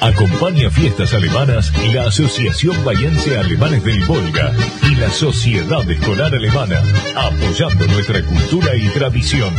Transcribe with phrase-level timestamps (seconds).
[0.00, 4.52] Acompaña fiestas alemanas la Asociación Bayense Alemanes del Volga
[4.90, 6.82] y la Sociedad Escolar Alemana,
[7.14, 9.52] apoyando nuestra cultura y tradición.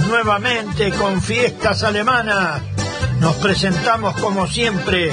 [0.00, 2.62] Nuevamente con fiestas alemanas.
[3.20, 5.10] Nos presentamos como siempre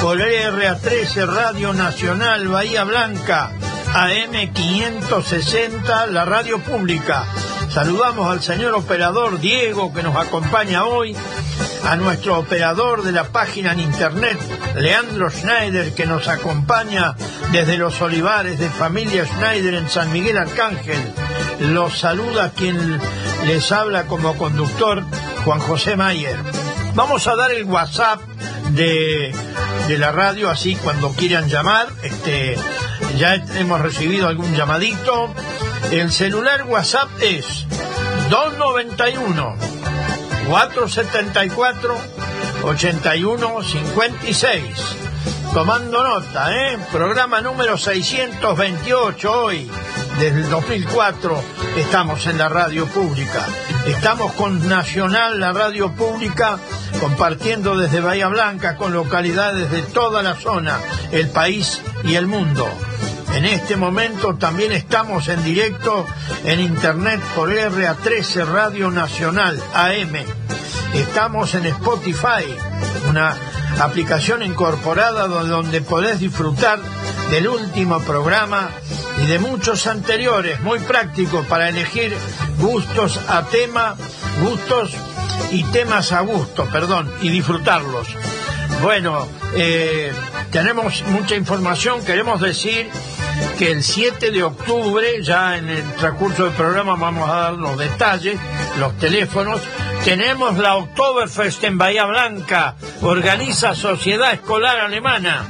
[0.00, 3.50] por RA13 Radio Nacional Bahía Blanca,
[3.92, 7.24] AM560, la radio pública.
[7.70, 11.16] Saludamos al señor operador Diego que nos acompaña hoy,
[11.84, 14.38] a nuestro operador de la página en internet,
[14.76, 17.14] Leandro Schneider, que nos acompaña
[17.52, 20.98] desde los olivares de familia Schneider en San Miguel Arcángel.
[21.60, 23.00] Los saluda quien
[23.46, 25.02] les habla como conductor
[25.44, 26.36] Juan José Mayer.
[26.94, 28.20] Vamos a dar el WhatsApp
[28.70, 29.34] de,
[29.98, 32.56] la radio, así cuando quieran llamar, este,
[33.16, 35.34] ya hemos recibido algún llamadito.
[35.90, 37.66] El celular WhatsApp es
[38.28, 39.56] 291
[40.48, 41.96] 474
[42.62, 44.62] 8156.
[45.52, 46.78] Tomando nota, ¿eh?
[46.92, 49.68] Programa número 628 hoy,
[50.20, 51.42] desde el 2004
[51.78, 53.46] estamos en la radio pública.
[53.86, 56.58] Estamos con Nacional, la radio pública,
[57.00, 60.78] compartiendo desde Bahía Blanca con localidades de toda la zona,
[61.10, 62.68] el país y el mundo.
[63.32, 66.06] En este momento también estamos en directo
[66.44, 70.16] en internet por RA13 Radio Nacional AM.
[70.92, 72.44] Estamos en Spotify,
[73.08, 73.34] una
[73.78, 76.80] aplicación incorporada donde podés disfrutar
[77.30, 78.70] del último programa
[79.22, 82.16] y de muchos anteriores, muy práctico para elegir
[82.58, 83.96] gustos a tema,
[84.40, 84.92] gustos
[85.50, 88.08] y temas a gusto, perdón, y disfrutarlos.
[88.82, 90.12] Bueno, eh,
[90.50, 92.88] tenemos mucha información, queremos decir
[93.58, 97.76] que el 7 de octubre, ya en el transcurso del programa vamos a dar los
[97.78, 98.38] detalles,
[98.78, 99.60] los teléfonos,
[100.04, 105.46] tenemos la Oktoberfest en Bahía Blanca, organiza Sociedad Escolar Alemana.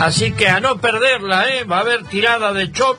[0.00, 1.64] Así que a no perderla, ¿eh?
[1.64, 2.98] va a haber tirada de chop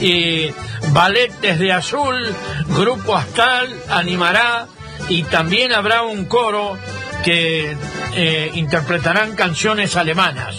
[0.00, 0.50] y
[0.92, 2.34] ballet desde azul,
[2.68, 4.66] grupo astral animará
[5.08, 6.76] y también habrá un coro
[7.24, 7.76] que
[8.14, 10.56] eh, interpretarán canciones alemanas.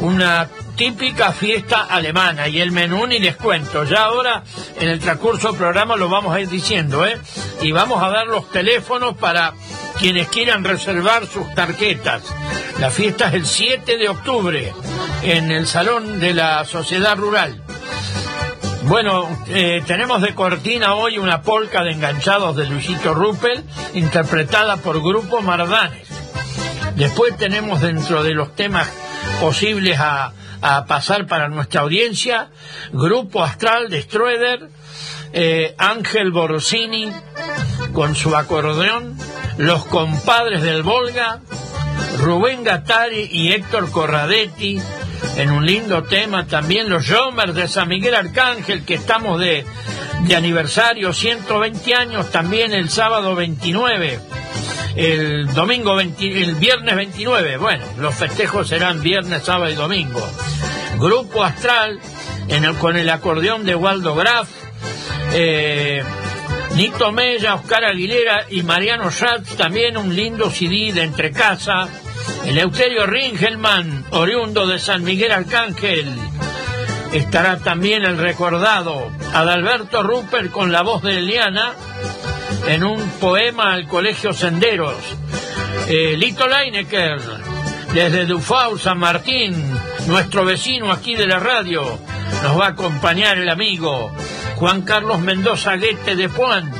[0.00, 0.48] Una
[0.80, 3.84] típica fiesta alemana y el menú ni les cuento.
[3.84, 4.42] Ya ahora
[4.80, 7.18] en el transcurso del programa lo vamos a ir diciendo, ¿eh?
[7.60, 9.52] Y vamos a dar los teléfonos para
[9.98, 12.22] quienes quieran reservar sus tarjetas.
[12.78, 14.72] La fiesta es el 7 de octubre
[15.22, 17.62] en el Salón de la Sociedad Rural.
[18.84, 25.02] Bueno, eh, tenemos de cortina hoy una polca de enganchados de Luisito Ruppel, interpretada por
[25.02, 26.08] Grupo Mardanes.
[26.96, 28.90] Después tenemos dentro de los temas
[29.40, 32.50] posibles a, pasar para nuestra audiencia,
[32.92, 34.68] Grupo Astral de Stroeder,
[35.32, 37.12] eh, Ángel Borsini
[37.92, 39.16] con su acordeón,
[39.58, 41.40] Los Compadres del Volga,
[42.18, 44.80] Rubén Gattari y Héctor Corradetti,
[45.36, 49.64] en un lindo tema también los Jomers de San Miguel Arcángel, que estamos de,
[50.26, 54.20] de aniversario, 120 años, también el sábado 29,
[54.96, 60.26] el domingo 20, el viernes 29, bueno, los festejos serán viernes, sábado y domingo.
[60.98, 61.98] Grupo Astral,
[62.78, 64.48] con el acordeón de Waldo Graf,
[65.32, 66.02] eh,
[66.80, 71.86] Nito Mella, Oscar Aguilera y Mariano Schatz, también un lindo CD de entre casa
[72.46, 76.08] Eleuterio Ringelman, oriundo de San Miguel Arcángel.
[77.12, 81.74] Estará también el recordado Adalberto Rupert con la voz de Eliana
[82.66, 84.96] en un poema al Colegio Senderos.
[85.86, 87.20] Eh, Lito Leinecker,
[87.92, 89.54] desde Dufau, San Martín,
[90.06, 91.98] nuestro vecino aquí de la radio,
[92.42, 94.10] nos va a acompañar el amigo
[94.56, 96.70] Juan Carlos Mendoza Guete de Juan.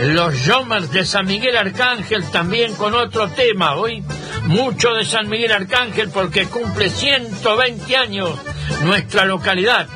[0.00, 3.74] Los Jomers de San Miguel Arcángel también con otro tema.
[3.74, 4.02] Hoy
[4.44, 8.30] mucho de San Miguel Arcángel porque cumple 120 años
[8.84, 9.86] nuestra localidad.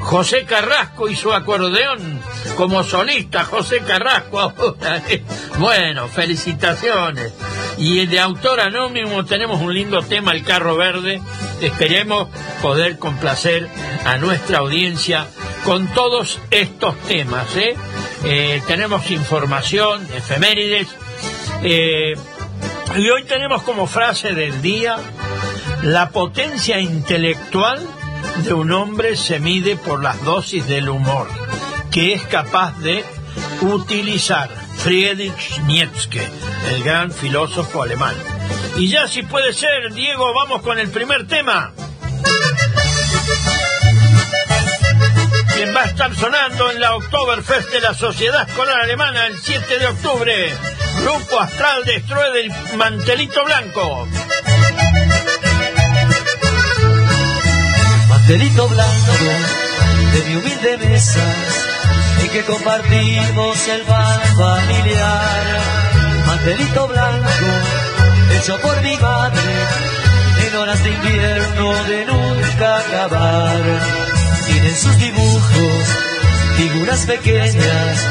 [0.00, 2.15] José Carrasco y su acordeón
[2.56, 4.54] como solista, José Carrasco.
[5.58, 7.32] bueno, felicitaciones.
[7.78, 11.20] Y de autor anónimo tenemos un lindo tema, El Carro Verde.
[11.60, 12.28] Esperemos
[12.62, 13.68] poder complacer
[14.04, 15.26] a nuestra audiencia
[15.64, 17.54] con todos estos temas.
[17.56, 17.76] ¿eh?
[18.24, 20.88] eh, tenemos información, efemérides.
[21.62, 22.14] Eh,
[22.96, 24.96] y hoy tenemos como frase del día,
[25.82, 27.86] la potencia intelectual
[28.44, 31.45] de un hombre se mide por las dosis del humor
[31.96, 33.02] que es capaz de
[33.62, 36.28] utilizar Friedrich Nietzsche,
[36.68, 38.14] el gran filósofo alemán.
[38.76, 41.72] Y ya si puede ser, Diego, vamos con el primer tema.
[45.54, 49.78] Quien va a estar sonando en la Oktoberfest de la Sociedad Escolar Alemana el 7
[49.78, 50.54] de octubre.
[51.00, 52.04] Grupo Astral de
[52.34, 54.06] del Mantelito Blanco.
[58.10, 59.12] Mantelito Blanco
[60.12, 61.65] de mi humilde mesa
[62.28, 65.60] que compartimos el pan familiar.
[66.26, 67.46] Mantelito blanco,
[68.36, 69.52] hecho por mi madre,
[70.46, 73.62] en horas de invierno de nunca acabar.
[74.46, 75.84] Tienen sus dibujos,
[76.56, 78.06] figuras pequeñas,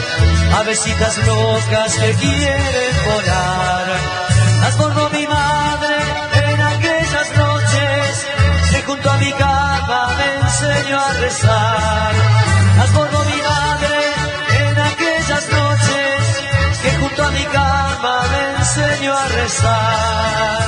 [0.60, 3.86] avesitas locas que quieren volar.
[4.62, 5.96] Las borró mi madre
[6.54, 8.26] en aquellas noches
[8.72, 12.55] que junto a mi cama me enseñó a rezar.
[19.36, 20.66] Rezar.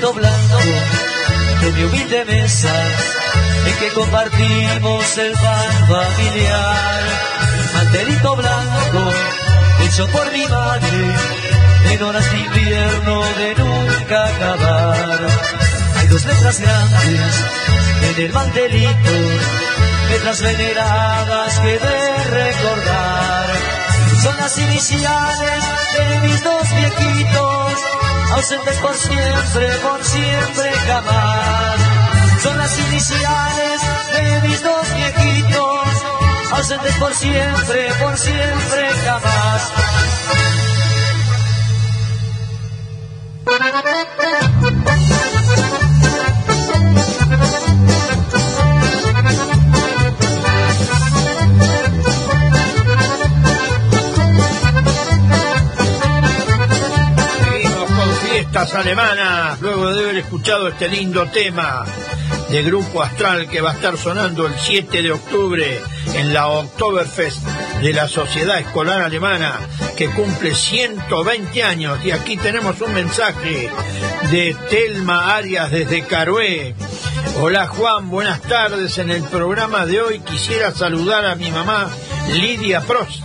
[0.00, 0.58] Blanco
[1.60, 2.74] de mi humilde mesa
[3.66, 7.02] en que compartimos el pan familiar.
[7.74, 9.12] Mantelito blanco
[9.84, 11.14] hecho por mi madre,
[11.90, 15.20] en horas de invierno de nunca acabar.
[15.96, 17.44] Hay dos letras grandes
[18.02, 19.10] en el mantelito,
[20.10, 23.46] letras veneradas que de recordar.
[24.22, 25.64] Son las iniciales
[25.96, 27.72] de mis dos viejitos,
[28.34, 31.80] ausentes por siempre, por siempre jamás.
[32.42, 33.80] Son las iniciales
[34.12, 35.88] de mis dos viejitos,
[36.52, 40.09] ausentes por siempre, por siempre jamás.
[58.74, 61.84] Alemanas, luego de haber escuchado este lindo tema
[62.50, 65.80] de Grupo Astral que va a estar sonando el 7 de octubre
[66.14, 67.42] en la Oktoberfest
[67.80, 69.58] de la Sociedad Escolar Alemana
[69.96, 72.04] que cumple 120 años.
[72.04, 73.70] Y aquí tenemos un mensaje
[74.30, 76.74] de Telma Arias desde Carué.
[77.40, 78.98] Hola Juan, buenas tardes.
[78.98, 81.88] En el programa de hoy quisiera saludar a mi mamá
[82.32, 83.24] Lidia Prost,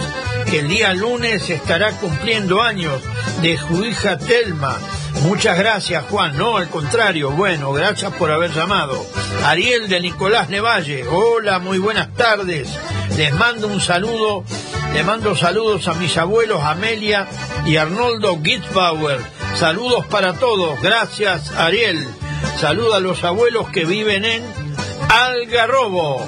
[0.49, 3.01] que el día lunes estará cumpliendo años
[3.41, 4.77] de su hija Telma
[5.25, 6.37] Muchas gracias, Juan.
[6.37, 7.31] No, al contrario.
[7.31, 9.03] Bueno, gracias por haber llamado.
[9.43, 11.07] Ariel de Nicolás Nevalle.
[11.07, 12.69] Hola, muy buenas tardes.
[13.17, 14.43] Les mando un saludo.
[14.93, 17.27] Les mando saludos a mis abuelos Amelia
[17.65, 19.19] y Arnoldo Gitzbauer.
[19.55, 20.79] Saludos para todos.
[20.81, 22.07] Gracias, Ariel.
[22.59, 24.43] Saluda a los abuelos que viven en
[25.09, 26.23] Algarrobo.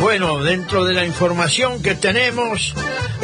[0.00, 2.74] Bueno, dentro de la información que tenemos,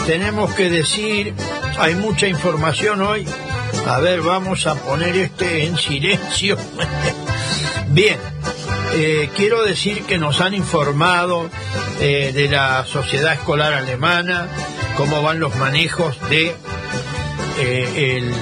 [0.07, 1.33] tenemos que decir,
[1.79, 3.27] hay mucha información hoy,
[3.87, 6.57] a ver, vamos a poner este en silencio.
[7.89, 8.19] Bien,
[8.95, 11.51] eh, quiero decir que nos han informado
[12.01, 14.49] eh, de la sociedad escolar alemana,
[14.97, 16.55] cómo van los manejos de
[17.59, 18.33] eh,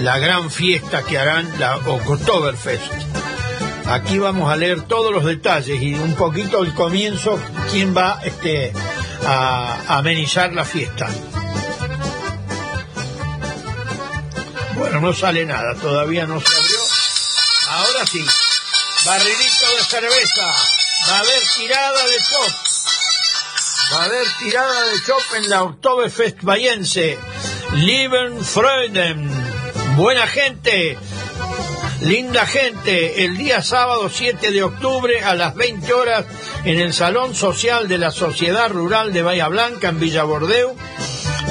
[0.00, 2.92] la gran fiesta que harán la Oktoberfest.
[3.86, 7.38] Aquí vamos a leer todos los detalles y un poquito el comienzo,
[7.72, 8.72] quién va este,
[9.26, 11.08] a amenizar la fiesta.
[14.80, 16.78] Bueno, no sale nada, todavía no se abrió.
[17.68, 18.24] Ahora sí,
[19.04, 20.46] barrilito de cerveza,
[21.06, 22.54] va a haber tirada de chop.
[23.92, 27.18] Va a haber tirada de chop en la Oktoberfest Bayense.
[27.74, 29.30] Lieben Freuden,
[29.96, 30.96] buena gente,
[32.00, 36.24] linda gente, el día sábado 7 de octubre a las 20 horas
[36.64, 40.74] en el Salón Social de la Sociedad Rural de Bahía Blanca en Villa Bordeu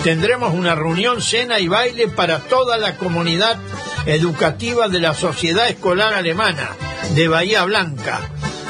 [0.04, 3.58] tendremos una reunión, cena y baile para toda la comunidad
[4.06, 6.70] educativa de la Sociedad Escolar Alemana
[7.16, 8.22] de Bahía Blanca.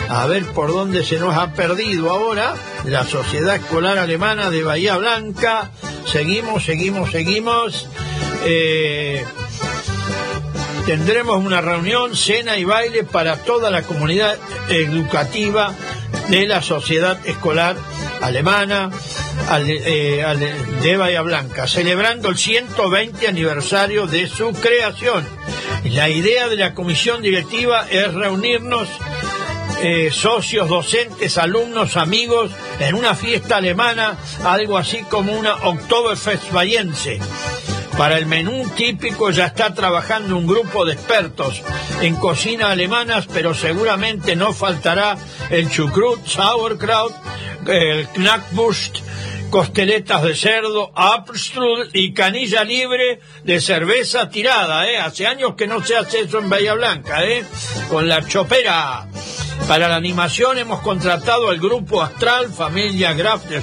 [0.10, 4.98] A ver por dónde se nos ha perdido ahora la Sociedad Escolar Alemana de Bahía
[4.98, 5.70] Blanca.
[6.06, 7.88] Seguimos, seguimos, seguimos.
[8.46, 9.24] Eh,
[10.86, 14.36] tendremos una reunión, cena y baile para toda la comunidad
[14.70, 15.76] educativa
[16.30, 17.76] de la Sociedad Escolar
[18.22, 18.90] Alemana
[19.58, 20.24] eh,
[20.82, 25.26] de Bahía Blanca, celebrando el 120 aniversario de su creación.
[25.86, 28.88] La idea de la comisión directiva es reunirnos
[29.82, 37.20] eh, socios, docentes, alumnos, amigos, en una fiesta alemana, algo así como una Oktoberfest bayense.
[38.00, 41.62] Para el menú típico ya está trabajando un grupo de expertos
[42.00, 45.18] en cocina alemanas, pero seguramente no faltará
[45.50, 47.14] el chucrut, sauerkraut,
[47.68, 49.00] el knackbust,
[49.50, 54.98] costeletas de cerdo, Apstrudel y canilla libre de cerveza tirada, ¿eh?
[54.98, 57.44] Hace años que no se hace eso en Bahía Blanca, ¿eh?
[57.90, 59.10] Con la chopera.
[59.68, 63.60] Para la animación hemos contratado al grupo Astral, familia Graf de.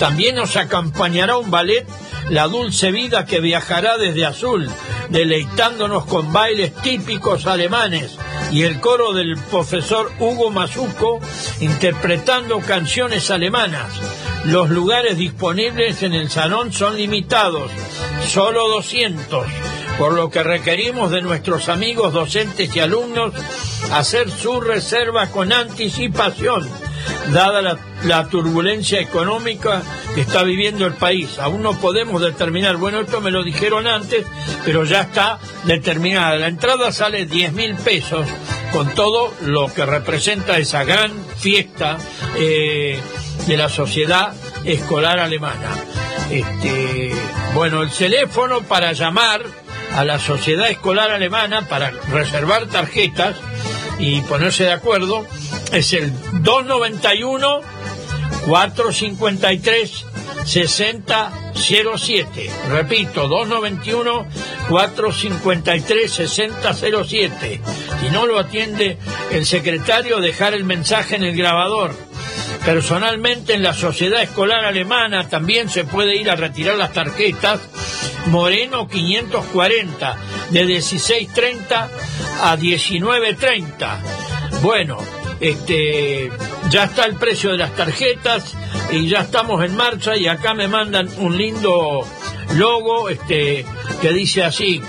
[0.00, 1.86] También nos acompañará un ballet,
[2.28, 4.68] La Dulce Vida, que viajará desde Azul,
[5.08, 8.16] deleitándonos con bailes típicos alemanes
[8.52, 11.20] y el coro del profesor Hugo Mazuco
[11.60, 13.92] interpretando canciones alemanas.
[14.44, 17.70] Los lugares disponibles en el salón son limitados,
[18.26, 19.46] solo 200,
[19.98, 23.34] por lo que requerimos de nuestros amigos docentes y alumnos
[23.92, 26.68] hacer su reserva con anticipación,
[27.32, 29.82] dada la, turbulencia económica
[30.14, 31.38] que está viviendo el país.
[31.38, 34.26] Aún no podemos determinar, bueno, esto me lo dijeron antes,
[34.64, 36.36] pero ya está determinada.
[36.36, 38.26] La entrada sale 10 mil pesos
[38.72, 41.98] con todo lo que representa esa gran fiesta.
[42.36, 42.98] Eh,
[43.46, 44.32] de la Sociedad
[44.64, 45.74] Escolar Alemana.
[46.30, 47.12] Este,
[47.54, 49.42] bueno, el teléfono para llamar
[49.96, 53.36] a la Sociedad Escolar Alemana para reservar tarjetas
[53.98, 55.26] y ponerse de acuerdo
[55.72, 56.12] es el
[56.42, 57.60] 291
[58.46, 60.06] 453
[60.44, 62.50] 6007.
[62.70, 64.26] Repito, 291
[64.68, 67.60] 453 6007.
[68.00, 68.98] Si no lo atiende
[69.30, 71.94] el secretario, dejar el mensaje en el grabador
[72.64, 77.60] Personalmente en la sociedad escolar alemana también se puede ir a retirar las tarjetas
[78.26, 80.16] Moreno 540
[80.50, 81.88] de 16.30
[82.42, 84.60] a 19.30.
[84.60, 84.98] Bueno,
[85.40, 86.30] este
[86.70, 88.54] ya está el precio de las tarjetas
[88.90, 92.06] y ya estamos en marcha y acá me mandan un lindo
[92.54, 93.64] logo este
[94.00, 94.82] que dice así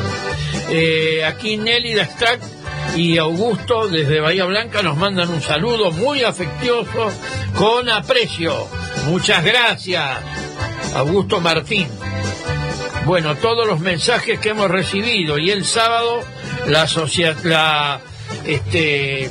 [1.26, 2.40] Aquí Nelly Dastrack
[2.97, 7.11] y Augusto desde Bahía Blanca nos mandan un saludo muy afectuoso
[7.56, 8.68] con aprecio.
[9.06, 10.18] Muchas gracias,
[10.94, 11.88] Augusto Martín.
[13.04, 16.25] Bueno, todos los mensajes que hemos recibido y el sábado
[16.66, 16.88] la,
[17.42, 18.00] la
[18.47, 19.30] este,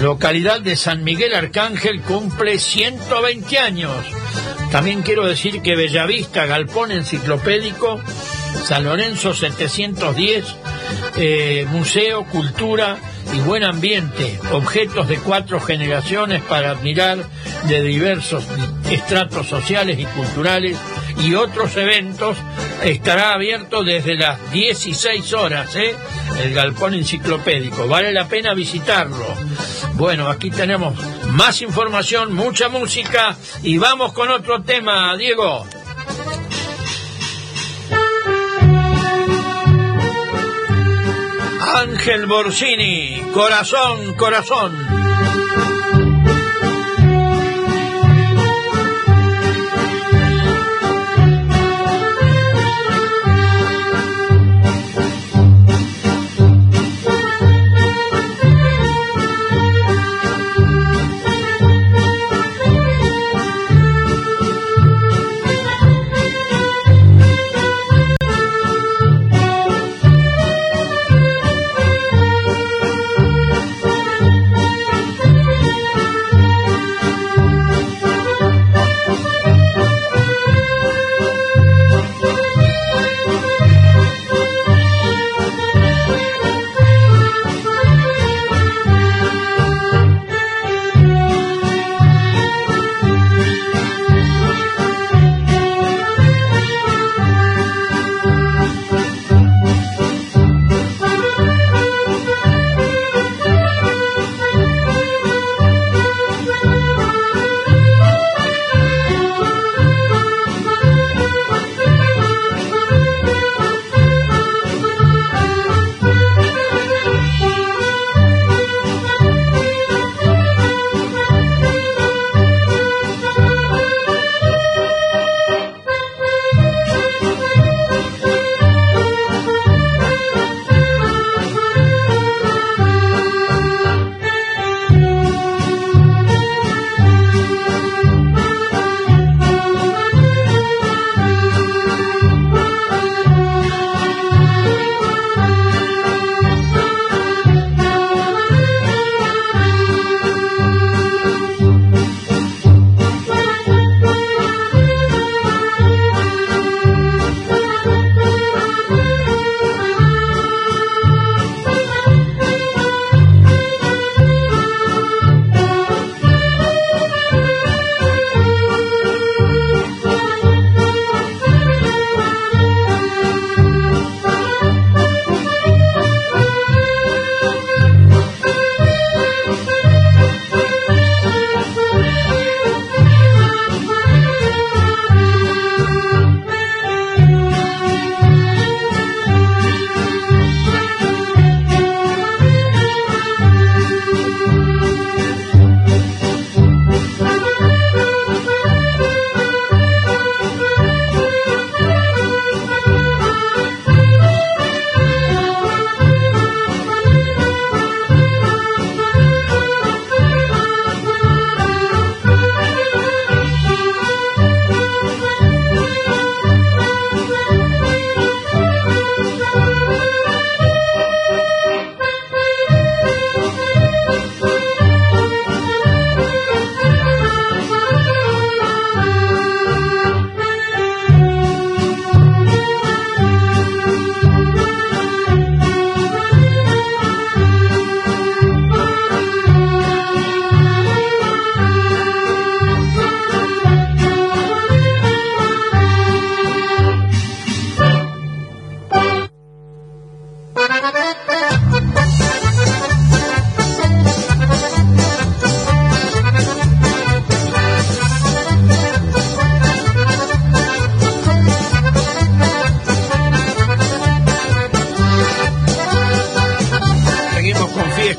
[0.00, 3.92] localidad de San Miguel Arcángel cumple 120 años.
[4.70, 8.00] También quiero decir que Bellavista, Galpón Enciclopédico,
[8.62, 10.44] San Lorenzo 710,
[11.16, 12.96] eh, museo, cultura
[13.32, 17.18] y buen ambiente, objetos de cuatro generaciones para admirar
[17.68, 18.44] de diversos
[18.90, 20.78] estratos sociales y culturales
[21.22, 22.36] y otros eventos,
[22.82, 25.94] estará abierto desde las 16 horas, ¿eh?
[26.42, 27.86] el galpón enciclopédico.
[27.86, 29.26] Vale la pena visitarlo.
[29.94, 30.94] Bueno, aquí tenemos
[31.30, 35.64] más información, mucha música y vamos con otro tema, Diego.
[41.74, 44.72] Ángel Borsini, corazón, corazón.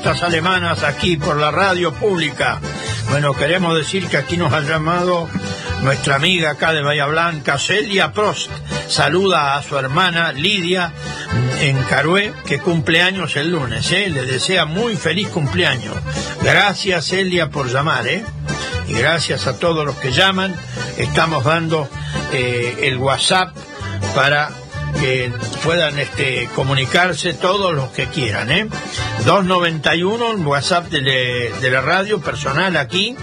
[0.06, 2.60] Alemanas aquí por la radio pública.
[3.10, 5.28] Bueno, queremos decir que aquí nos ha llamado
[5.82, 8.52] nuestra amiga acá de Bahía Blanca, Celia Prost.
[8.88, 10.94] Saluda a su hermana Lidia
[11.60, 13.91] en Carué, que cumple años el lunes.
[13.91, 14.10] ¿eh?
[14.10, 15.96] Le desea muy feliz cumpleaños.
[16.44, 18.08] Gracias, Celia, por llamar.
[18.08, 18.24] ¿eh?
[18.88, 20.56] Y gracias a todos los que llaman.
[20.98, 21.89] Estamos dando
[22.32, 23.56] eh, el WhatsApp
[24.13, 24.52] para
[24.99, 25.31] que
[25.63, 28.51] puedan este, comunicarse todos los que quieran.
[28.51, 28.67] ¿eh?
[29.25, 33.17] 291, el WhatsApp de, la radio personal aquí.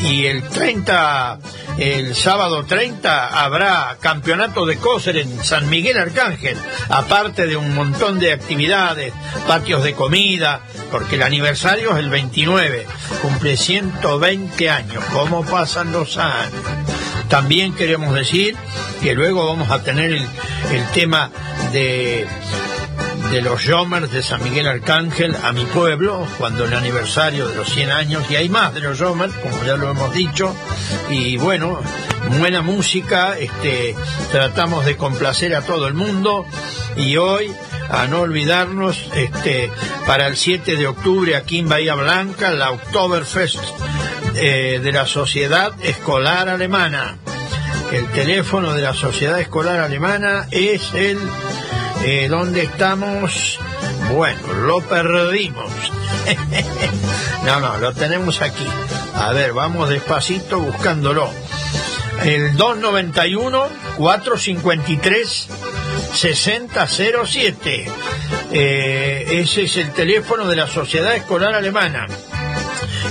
[0.00, 1.40] Y el 30
[1.78, 6.56] el sábado 30 habrá campeonato de coser en San Miguel Arcángel,
[6.88, 9.12] aparte de un montón de actividades,
[9.46, 10.60] patios de comida,
[10.90, 12.86] porque el aniversario es el 29,
[13.20, 15.04] cumple 120 años.
[15.12, 16.62] ¿Cómo pasan los años?
[17.28, 18.56] También queremos decir
[19.02, 20.26] que luego vamos a tener el,
[20.72, 21.30] el tema
[21.72, 22.26] de
[23.30, 27.68] de los Jomers de San Miguel Arcángel a mi pueblo, cuando el aniversario de los
[27.68, 30.54] 100 años, y hay más de los Jomers, como ya lo hemos dicho,
[31.08, 31.80] y bueno,
[32.38, 33.94] buena música, este,
[34.30, 36.46] tratamos de complacer a todo el mundo,
[36.96, 37.52] y hoy,
[37.90, 39.70] a no olvidarnos, este,
[40.06, 43.60] para el 7 de octubre aquí en Bahía Blanca, la Oktoberfest
[44.34, 47.18] eh, de la Sociedad Escolar Alemana.
[47.92, 51.18] El teléfono de la Sociedad Escolar Alemana es el
[52.04, 53.58] eh, ¿Dónde estamos?
[54.12, 55.70] Bueno, lo perdimos.
[57.44, 58.66] no, no, lo tenemos aquí.
[59.14, 61.30] A ver, vamos despacito buscándolo.
[62.22, 65.48] El 291 453
[66.14, 67.86] 6007.
[68.52, 72.06] Eh, ese es el teléfono de la Sociedad Escolar Alemana.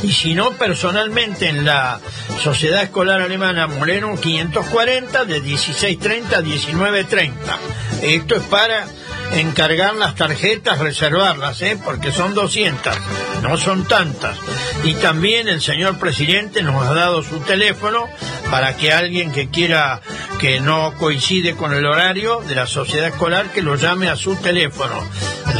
[0.03, 1.99] Y si no, personalmente en la
[2.41, 7.57] Sociedad Escolar Alemana Moreno 540 de 1630 a 1930.
[8.01, 8.85] Esto es para
[9.33, 11.77] encargar las tarjetas, reservarlas, ¿eh?
[11.83, 12.95] porque son 200,
[13.41, 14.37] no son tantas.
[14.83, 18.07] Y también el señor presidente nos ha dado su teléfono
[18.51, 20.01] para que alguien que quiera
[20.39, 24.35] que no coincide con el horario de la sociedad escolar que lo llame a su
[24.35, 25.01] teléfono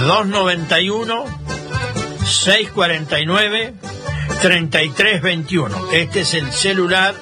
[0.01, 1.25] 291
[2.25, 3.73] 649
[4.41, 5.91] 3321.
[5.91, 7.15] Este es el celular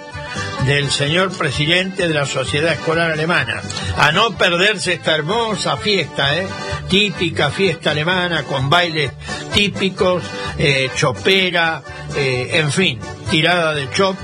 [0.65, 3.61] del señor presidente de la Sociedad Escolar Alemana.
[3.97, 6.47] A no perderse esta hermosa fiesta, ¿eh?
[6.89, 9.11] típica fiesta alemana con bailes
[9.53, 10.23] típicos,
[10.57, 11.81] eh, chopera,
[12.15, 12.99] eh, en fin,
[13.29, 14.17] tirada de chop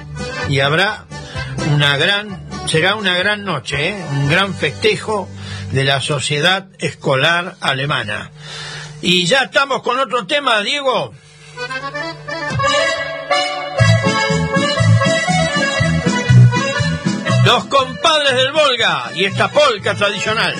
[0.47, 1.05] y habrá
[1.73, 4.05] una gran, será una gran noche, ¿eh?
[4.11, 5.27] un gran festejo
[5.71, 8.31] de la Sociedad Escolar Alemana.
[9.01, 11.13] Y ya estamos con otro tema, Diego.
[17.45, 20.53] Los compadres del Volga y esta polca tradicional.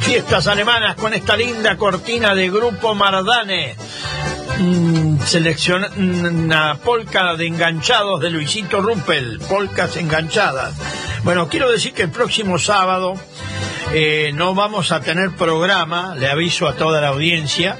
[0.00, 3.74] Fiestas alemanas con esta linda cortina de Grupo Mardane.
[4.58, 10.74] mm, selecciona una polca de enganchados de Luisito Rumpel, polcas enganchadas.
[11.24, 13.14] Bueno, quiero decir que el próximo sábado
[13.94, 17.78] eh, no vamos a tener programa, le aviso a toda la audiencia,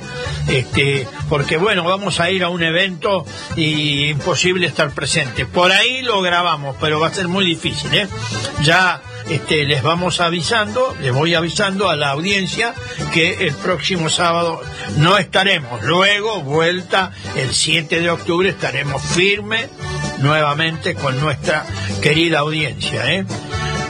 [0.48, 5.44] este, porque bueno, vamos a ir a un evento y imposible estar presente.
[5.44, 8.08] Por ahí lo grabamos, pero va a ser muy difícil, ¿eh?
[8.62, 12.74] Ya este, les vamos avisando, les voy avisando a la audiencia
[13.12, 14.60] que el próximo sábado
[14.96, 15.82] no estaremos.
[15.82, 19.68] Luego, vuelta, el 7 de octubre estaremos firmes
[20.18, 21.64] nuevamente con nuestra
[22.00, 23.12] querida audiencia.
[23.12, 23.26] ¿eh?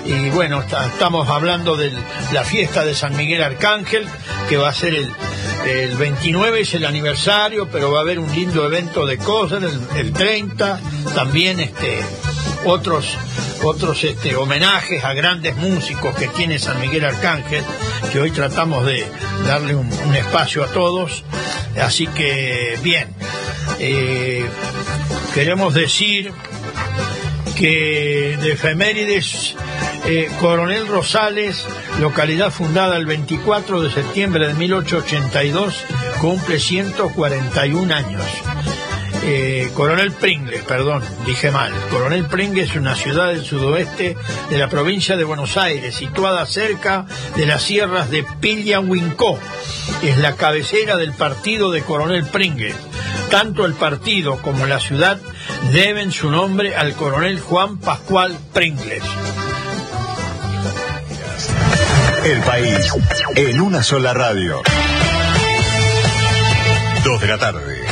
[0.04, 1.92] Y bueno, estamos hablando de
[2.32, 4.06] la fiesta de San Miguel Arcángel,
[4.48, 5.12] que va a ser el,
[5.66, 9.98] el 29 es el aniversario, pero va a haber un lindo evento de cosas, el,
[9.98, 10.80] el 30,
[11.14, 12.02] también este,
[12.68, 13.16] otros
[13.62, 17.64] otros este, homenajes a grandes músicos que tiene San Miguel Arcángel,
[18.12, 19.04] que hoy tratamos de
[19.46, 21.24] darle un, espacio a todos.
[21.80, 23.08] Así que, bien,
[23.78, 24.44] eh,
[25.34, 26.32] queremos decir
[27.56, 29.54] que de efemérides,
[30.06, 31.66] eh, Coronel Rosales,
[32.00, 35.84] localidad fundada el 24 de septiembre de 1882,
[36.20, 38.22] cumple 141 años.
[39.22, 41.72] Eh, Coronel Pringles, perdón, dije mal.
[41.90, 44.16] Coronel Pringles es una ciudad del sudoeste
[44.48, 49.38] de la provincia de Buenos Aires, situada cerca de las sierras de Pillahuincó.
[50.02, 52.76] Es la cabecera del partido de Coronel Pringles.
[53.30, 55.18] Tanto el partido como la ciudad
[55.72, 59.02] deben su nombre al coronel Juan Pascual Pringles.
[62.24, 62.92] El país
[63.36, 64.62] en una sola radio.
[67.04, 67.87] Dos de la tarde.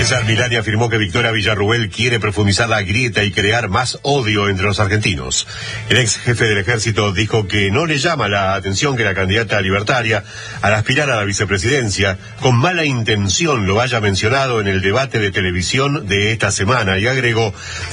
[0.00, 4.64] César Milani afirmó que Victoria Villarruel quiere profundizar la grieta y crear más odio entre
[4.64, 5.46] los argentinos.
[5.90, 9.60] El ex jefe del ejército dijo que no le llama la atención que la candidata
[9.60, 10.24] libertaria,
[10.62, 15.32] al aspirar a la vicepresidencia, con mala intención lo haya mencionado en el debate de
[15.32, 17.52] televisión de esta semana y agregó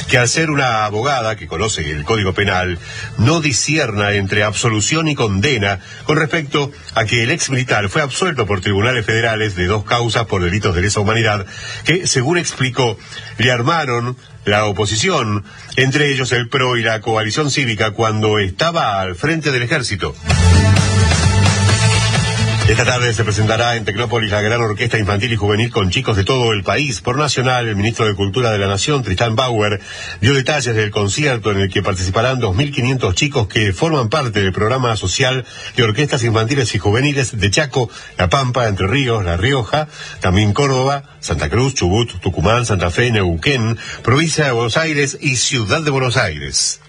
[0.09, 2.79] que al ser una abogada que conoce el Código Penal,
[3.17, 8.45] no disierna entre absolución y condena con respecto a que el ex militar fue absuelto
[8.45, 11.45] por tribunales federales de dos causas por delitos de lesa humanidad
[11.83, 12.97] que según explicó,
[13.37, 15.43] le armaron la oposición,
[15.75, 20.15] entre ellos el PRO y la coalición cívica, cuando estaba al frente del ejército.
[22.67, 26.25] Esta tarde se presentará en Tecnópolis la gran orquesta infantil y juvenil con chicos de
[26.25, 26.99] todo el país.
[26.99, 29.79] Por Nacional, el ministro de Cultura de la Nación, Tristán Bauer,
[30.19, 34.97] dio detalles del concierto en el que participarán 2.500 chicos que forman parte del programa
[34.97, 35.45] social
[35.77, 39.87] de orquestas infantiles y juveniles de Chaco, La Pampa, Entre Ríos, La Rioja,
[40.19, 45.83] también Córdoba, Santa Cruz, Chubut, Tucumán, Santa Fe, Neuquén, provincia de Buenos Aires y Ciudad
[45.83, 46.81] de Buenos Aires.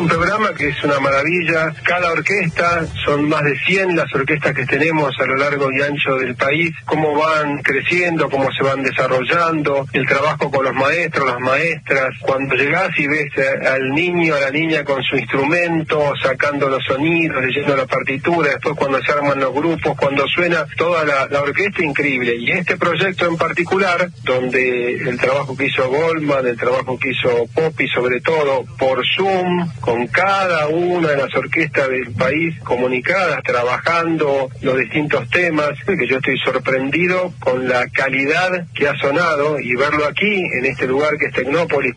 [0.00, 1.74] Un programa que es una maravilla.
[1.82, 6.14] Cada orquesta, son más de 100 las orquestas que tenemos a lo largo y ancho
[6.16, 11.40] del país, cómo van creciendo, cómo se van desarrollando, el trabajo con los maestros, las
[11.40, 12.14] maestras.
[12.22, 13.30] Cuando llegás y ves
[13.70, 18.76] al niño, a la niña con su instrumento, sacando los sonidos, leyendo la partitura, después
[18.76, 22.36] cuando se arman los grupos, cuando suena toda la, la orquesta, increíble.
[22.36, 27.46] Y este proyecto en particular, donde el trabajo que hizo Goldman, el trabajo que hizo
[27.54, 34.48] Poppy, sobre todo por Zoom, con cada una de las orquestas del país comunicadas, trabajando
[34.62, 40.06] los distintos temas, que yo estoy sorprendido con la calidad que ha sonado y verlo
[40.06, 41.96] aquí, en este lugar que es Tecnópolis.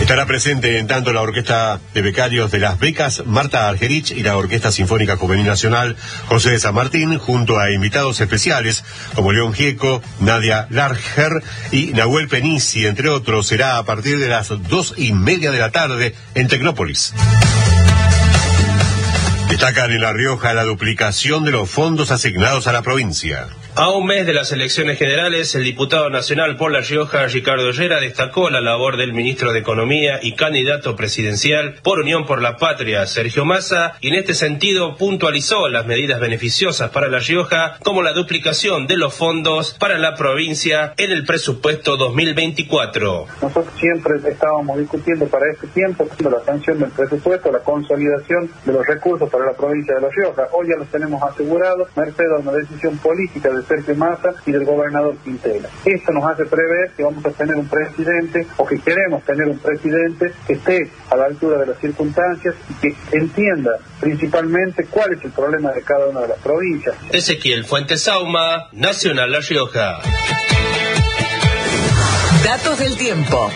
[0.00, 4.36] Estará presente en tanto la Orquesta de Becarios de las Becas, Marta Argerich, y la
[4.36, 8.84] Orquesta Sinfónica Juvenil Nacional, José de San Martín, junto a invitados especiales
[9.14, 13.48] como León Gieco, Nadia Larger y Nahuel Penici, entre otros.
[13.48, 17.12] Será a partir de las dos y media de la tarde en Tecnópolis.
[19.50, 23.48] Destacan en La Rioja la duplicación de los fondos asignados a la provincia.
[23.80, 28.00] A un mes de las elecciones generales, el diputado nacional por La Rioja, Ricardo Ollera,
[28.00, 33.06] destacó la labor del ministro de Economía y candidato presidencial por Unión por la Patria,
[33.06, 38.12] Sergio Massa, y en este sentido puntualizó las medidas beneficiosas para La Rioja, como la
[38.14, 43.26] duplicación de los fondos para la provincia en el presupuesto 2024.
[43.42, 48.84] Nosotros siempre estábamos discutiendo para este tiempo la sanción del presupuesto, la consolidación de los
[48.84, 50.48] recursos para la provincia de La Rioja.
[50.50, 54.64] Hoy ya los tenemos asegurados, merced a una decisión política de Sergio Massa y del
[54.64, 55.68] gobernador Quintela.
[55.84, 59.58] Esto nos hace prever que vamos a tener un presidente o que queremos tener un
[59.58, 65.24] presidente que esté a la altura de las circunstancias y que entienda principalmente cuál es
[65.24, 66.94] el problema de cada una de las provincias.
[67.12, 70.00] Ezequiel Fuentes Sauma, Nacional La Rioja.
[72.44, 73.50] Datos del tiempo.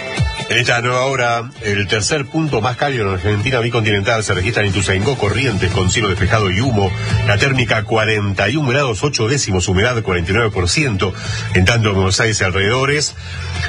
[0.48, 4.70] En esta nueva hora, el tercer punto más cálido en Argentina bicontinental se registra en
[4.70, 6.90] Ituzaingó, Corrientes, con cielo despejado y humo.
[7.26, 11.12] La térmica 41 grados 8 décimos, humedad 49%.
[11.55, 13.14] En tanto, en Buenos Aires y alrededores,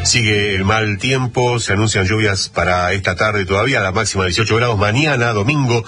[0.04, 1.60] sigue el mal tiempo.
[1.60, 4.78] Se anuncian lluvias para esta tarde todavía, la máxima 18 grados.
[4.78, 5.86] Mañana, domingo,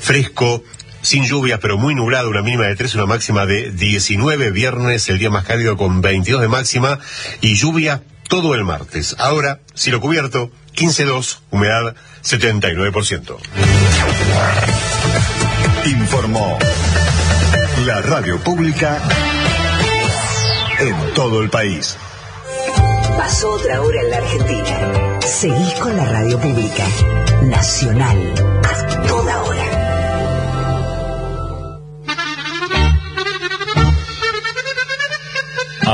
[0.00, 0.62] fresco,
[1.00, 4.50] sin lluvias, pero muy nublado, una mínima de 3, una máxima de 19.
[4.50, 6.98] Viernes, el día más cálido con 22 de máxima
[7.40, 9.16] y lluvia todo el martes.
[9.18, 13.36] Ahora, cielo cubierto, 15.2, humedad 79%.
[15.86, 16.58] Informó
[17.86, 19.00] la radio pública
[20.78, 21.96] en todo el país.
[23.16, 25.20] Pasó otra hora en la Argentina.
[25.20, 26.84] Seguís con la radio pública.
[27.42, 28.34] Nacional.
[28.64, 29.47] A toda hora.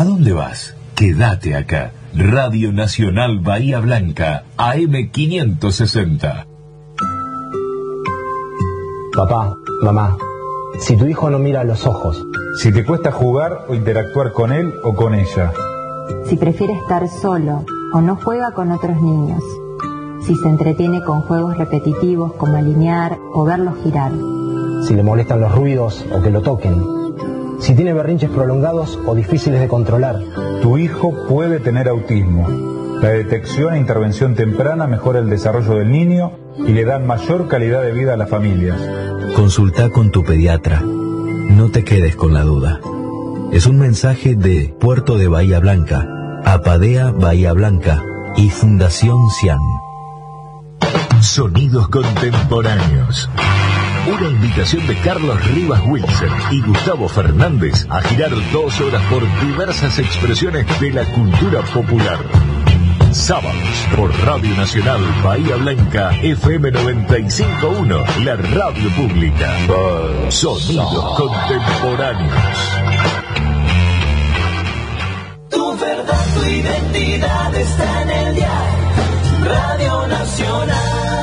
[0.00, 0.74] ¿A dónde vas?
[0.94, 1.92] Quédate acá.
[2.14, 6.46] Radio Nacional Bahía Blanca, AM560.
[9.14, 10.16] Papá, mamá,
[10.78, 12.24] si tu hijo no mira a los ojos,
[12.56, 15.52] si te cuesta jugar o interactuar con él o con ella,
[16.24, 19.42] si prefiere estar solo o no juega con otros niños,
[20.22, 24.12] si se entretiene con juegos repetitivos como alinear o verlos girar,
[24.88, 26.99] si le molestan los ruidos o que lo toquen,
[27.60, 30.20] si tiene berrinches prolongados o difíciles de controlar.
[30.62, 32.48] Tu hijo puede tener autismo.
[33.00, 37.82] La detección e intervención temprana mejora el desarrollo del niño y le dan mayor calidad
[37.82, 38.78] de vida a las familias.
[39.34, 40.80] Consulta con tu pediatra.
[40.80, 42.80] No te quedes con la duda.
[43.52, 46.06] Es un mensaje de Puerto de Bahía Blanca,
[46.44, 48.02] Apadea Bahía Blanca
[48.36, 49.58] y Fundación Cian.
[51.20, 53.28] Sonidos contemporáneos.
[54.10, 60.00] Una invitación de Carlos Rivas Wilson y Gustavo Fernández a girar dos horas por diversas
[60.00, 62.18] expresiones de la cultura popular.
[63.12, 69.52] Sábados por Radio Nacional Bahía Blanca FM 951, la radio pública.
[70.28, 72.34] Sonidos contemporáneos.
[75.50, 78.90] Tu verdad, tu identidad está en el diario
[79.44, 81.19] Radio Nacional.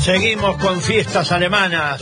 [0.00, 2.00] Seguimos con fiestas alemanas.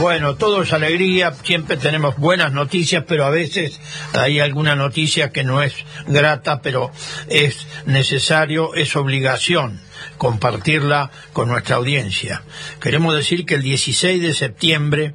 [0.00, 3.80] Bueno, todo es alegría, siempre tenemos buenas noticias, pero a veces
[4.12, 5.74] hay alguna noticia que no es
[6.06, 6.90] grata, pero
[7.28, 9.85] es necesario, es obligación
[10.18, 12.42] compartirla con nuestra audiencia.
[12.80, 15.14] Queremos decir que el 16 de septiembre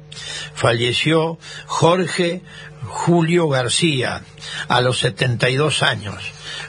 [0.54, 2.42] falleció Jorge
[2.82, 4.22] Julio García
[4.68, 6.16] a los 72 años.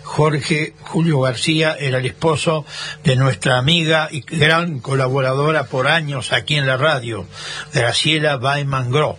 [0.03, 2.65] Jorge Julio García era el esposo
[3.03, 7.25] de nuestra amiga y gran colaboradora por años aquí en la radio,
[7.73, 9.17] Graciela Baiman Gro.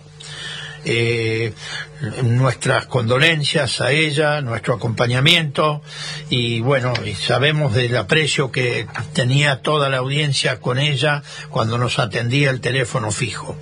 [0.87, 1.53] Eh,
[2.23, 5.81] nuestras condolencias a ella, nuestro acompañamiento
[6.29, 11.97] y bueno, y sabemos del aprecio que tenía toda la audiencia con ella cuando nos
[11.97, 13.57] atendía el teléfono fijo.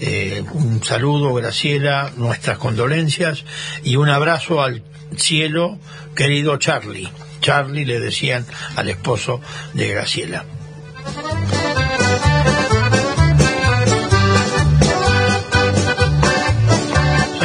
[0.00, 3.44] Eh, un saludo, Graciela, nuestras condolencias
[3.84, 4.82] y un abrazo al
[5.16, 5.78] cielo,
[6.16, 7.08] querido Charlie.
[7.40, 8.44] Charlie le decían
[8.76, 9.40] al esposo
[9.74, 10.44] de Graciela.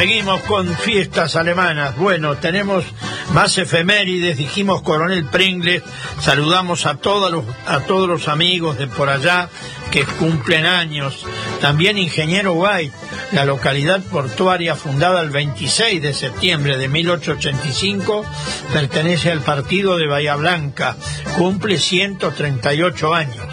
[0.04, 1.96] Seguimos con fiestas alemanas.
[1.96, 2.84] Bueno, tenemos
[3.32, 4.38] más efemérides.
[4.38, 5.82] Dijimos Coronel Pringles.
[6.20, 9.48] Saludamos a todos los, a todos los amigos de por allá
[9.92, 11.26] que cumplen años.
[11.62, 12.94] También Ingeniero White,
[13.32, 18.26] la localidad portuaria fundada el 26 de septiembre de 1885,
[18.74, 20.98] pertenece al partido de Bahía Blanca.
[21.38, 23.48] Cumple 138 años.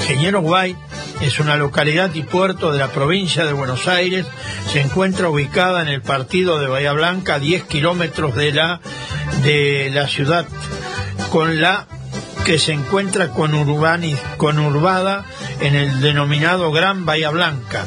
[0.00, 0.80] Ingeniero White
[1.20, 4.26] es una localidad y puerto de la provincia de Buenos Aires.
[4.72, 8.80] Se encuentra ubicada en el partido de Bahía Blanca, a 10 kilómetros de la,
[9.42, 10.46] de la ciudad,
[11.30, 11.86] con la
[12.44, 15.24] que se encuentra conurbada
[15.60, 17.86] en el denominado Gran Bahía Blanca.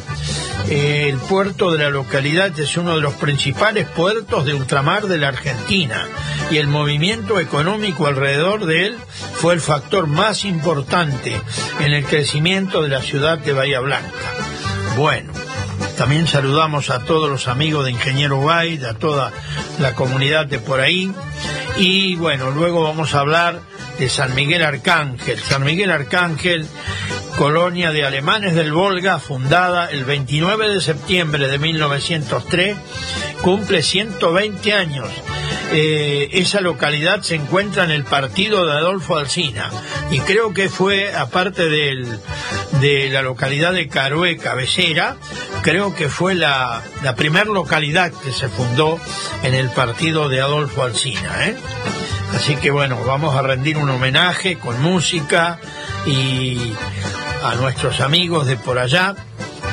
[0.70, 5.30] El puerto de la localidad es uno de los principales puertos de ultramar de la
[5.30, 6.08] Argentina.
[6.50, 8.98] y el movimiento económico alrededor de él
[9.34, 11.42] fue el factor más importante
[11.80, 14.32] en el crecimiento de la ciudad de Bahía Blanca.
[14.96, 15.34] Bueno,
[15.98, 19.32] también saludamos a todos los amigos de Ingeniero Guide, a toda
[19.80, 21.12] la comunidad de por ahí.
[21.78, 23.62] Y bueno, luego vamos a hablar
[23.98, 25.40] de San Miguel Arcángel.
[25.40, 26.68] San Miguel Arcángel,
[27.38, 32.76] colonia de alemanes del Volga, fundada el 29 de septiembre de 1903,
[33.44, 35.08] cumple 120 años.
[35.72, 39.70] Eh, esa localidad se encuentra en el partido de Adolfo Alsina
[40.10, 45.18] y creo que fue, aparte de la localidad de Carué, cabecera,
[45.62, 49.00] creo que fue la, la primera localidad que se fundó
[49.44, 51.46] en el partido de Adolfo Alsina.
[51.46, 51.56] ¿eh?
[52.36, 55.60] Así que bueno, vamos a rendir un homenaje con música
[56.08, 56.74] y
[57.48, 59.16] a nuestros amigos de por allá.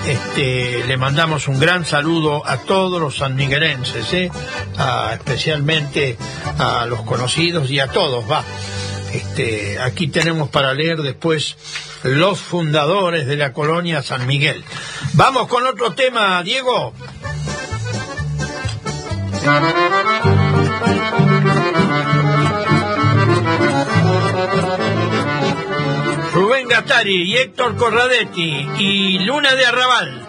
[0.07, 4.31] Este, le mandamos un gran saludo a todos los sanmiguelenses, ¿eh?
[5.13, 6.17] especialmente
[6.59, 8.45] a los conocidos y a todos, va.
[9.13, 11.57] Este, aquí tenemos para leer después
[12.05, 14.65] los fundadores de la colonia San Miguel.
[15.15, 16.93] Vamos con otro tema, Diego.
[26.55, 30.29] Rubén Gattari y Héctor Corradetti y Luna de Arrabal.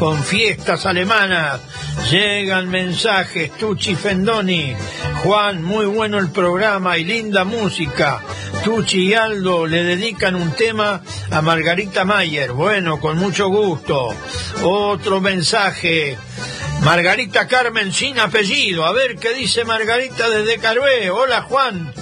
[0.00, 1.60] Con fiestas alemanas.
[2.10, 4.74] Llegan mensajes, Tucci Fendoni.
[5.22, 8.20] Juan, muy bueno el programa y linda música.
[8.64, 12.50] Tucci y Aldo le dedican un tema a Margarita Mayer.
[12.50, 14.12] Bueno, con mucho gusto.
[14.64, 16.18] Otro mensaje.
[16.82, 18.86] Margarita Carmen sin apellido.
[18.86, 21.10] A ver qué dice Margarita desde Carué.
[21.10, 21.92] Hola Juan.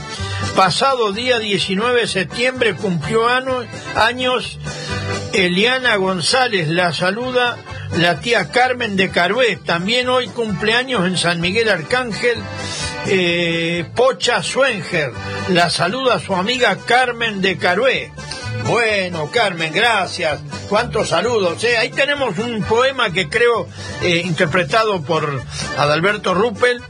[0.57, 4.59] Pasado día 19 de septiembre cumplió años
[5.35, 7.57] Eliana González la saluda
[7.97, 9.57] la tía Carmen de Carué.
[9.57, 12.39] También hoy cumpleaños en San Miguel Arcángel.
[13.07, 15.13] Eh, Pocha Suenger
[15.49, 18.13] la saluda su amiga Carmen de Carué.
[18.67, 20.41] Bueno, Carmen, gracias.
[20.69, 21.63] Cuántos saludos.
[21.65, 21.77] Eh.
[21.79, 23.69] Ahí tenemos un poema que creo
[24.03, 25.43] eh, interpretado por
[25.77, 26.81] Adalberto Ruppel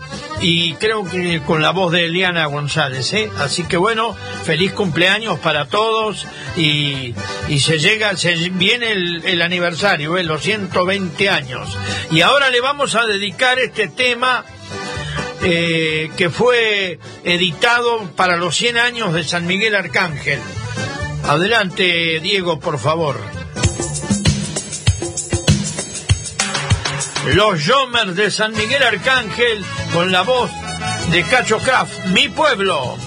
[0.47, 3.15] y creo que con la voz de Eliana González.
[3.15, 3.31] ¿eh?
[3.39, 4.15] Así que bueno,
[4.45, 7.15] feliz cumpleaños para todos y,
[7.49, 10.23] y se llega, se viene el, el aniversario, ¿eh?
[10.23, 11.75] los 120 años.
[12.11, 14.45] Y ahora le vamos a dedicar este tema
[15.43, 20.41] eh, que fue editado para los 100 años de San Miguel Arcángel.
[21.27, 23.19] Adelante, Diego, por favor.
[27.27, 30.51] Los Jomers de San Miguel Arcángel con la voz
[31.11, 32.99] de Cacho Kraft, mi pueblo.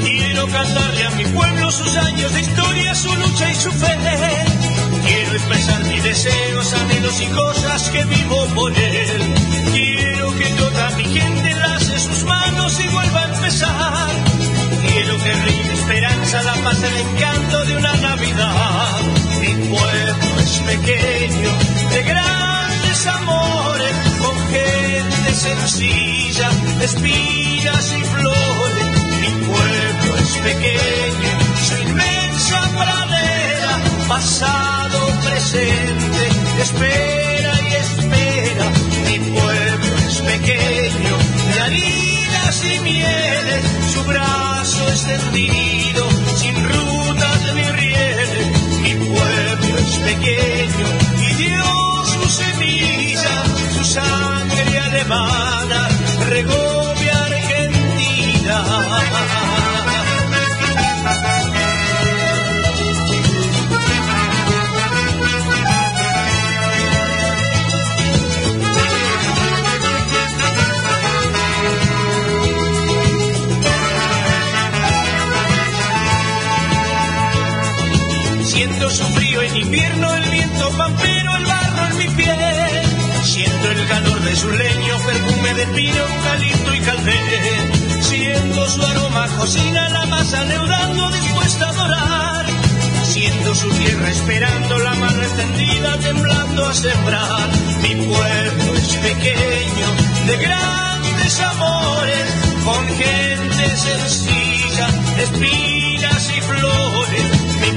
[0.00, 3.98] Quiero cantarle a mi pueblo sus años de historia, su lucha y su fe.
[5.06, 6.47] Quiero expresar mis deseos,
[7.20, 9.34] y cosas que vivo por él.
[9.72, 14.08] Quiero que toda mi gente lace sus manos y vuelva a empezar.
[14.86, 19.00] Quiero que ríe esperanza, la paz, el encanto de una Navidad.
[19.40, 21.50] Mi pueblo es pequeño,
[21.92, 26.50] de grandes amores, con gente sencilla,
[26.82, 28.86] espigas y flores.
[29.20, 31.32] Mi pueblo es pequeño,
[31.66, 38.70] su inmensa pradera, pasado, presente, espera y espera.
[39.06, 41.16] Mi pueblo es pequeño,
[41.52, 48.80] de harinas y mieles, su brazo extendido, sin rutas ni rieles.
[48.82, 50.86] Mi pueblo es pequeño
[51.20, 53.44] y dio su semilla,
[53.76, 55.88] su sangre alemana,
[56.28, 56.67] regó
[79.58, 82.82] invierno, el viento pampero, el barro en mi piel.
[83.22, 88.02] Siento el calor de su leño, perfume de pino, eucalipto y calder.
[88.02, 92.46] Siento su aroma, cocina la masa leudando, dispuesta a adorar.
[93.04, 97.48] Siento su tierra esperando la mano extendida, temblando a sembrar.
[97.82, 99.88] Mi pueblo es pequeño,
[100.26, 102.34] de grandes amores,
[102.64, 104.88] con gente sencilla,
[105.18, 105.77] espinas
[106.38, 106.44] Mi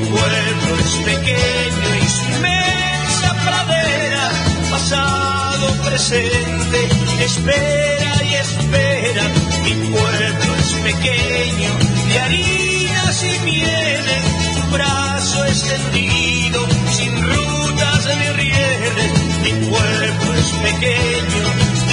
[0.05, 4.29] pueblo es pequeño y su inmensa pradera,
[4.69, 6.87] pasado, presente,
[7.25, 9.23] espera y espera.
[9.63, 11.71] Mi pueblo es pequeño,
[12.07, 19.11] de harinas y mieles, su brazo extendido, sin rutas ni rieles.
[19.41, 21.45] Mi pueblo es pequeño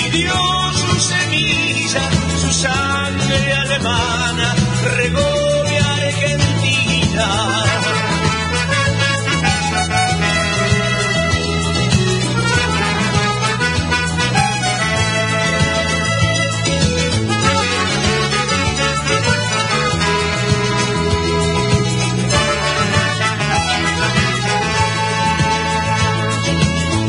[0.05, 2.03] y dio su semilla,
[2.43, 4.55] su sangre alemana,
[4.97, 5.58] regó
[6.09, 7.27] Argentina.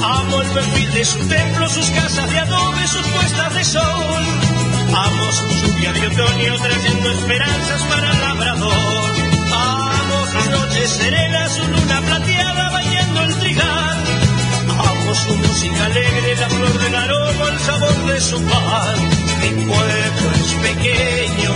[0.04, 4.49] Amo el perfil su templo, sus casas de adobe, sus puestas de sol.
[4.94, 9.12] Amo su lluvia de otoño trayendo esperanzas para el labrador.
[9.52, 13.98] Amo sus noches serenas, su luna plateada bañando el trigal.
[14.68, 19.10] Amo su música alegre, la flor del aroma, el sabor de su pan.
[19.42, 21.56] Mi pueblo es pequeño,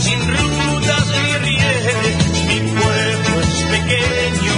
[0.00, 2.16] sin rutas ni rieles.
[2.46, 4.52] Mi pueblo es pequeño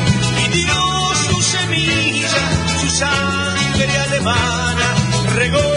[0.45, 2.45] y dio su semilla,
[2.81, 4.95] su sangre alemana,
[5.35, 5.70] regó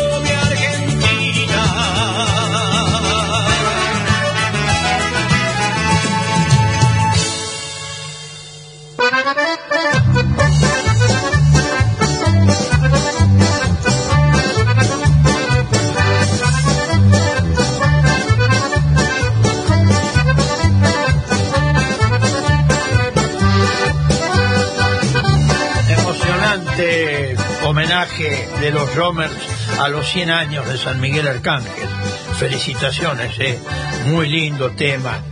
[28.04, 29.32] de los Romers
[29.80, 31.88] a los 100 años de San Miguel Arcángel.
[32.38, 33.58] Felicitaciones, eh.
[34.08, 35.24] muy lindo tema.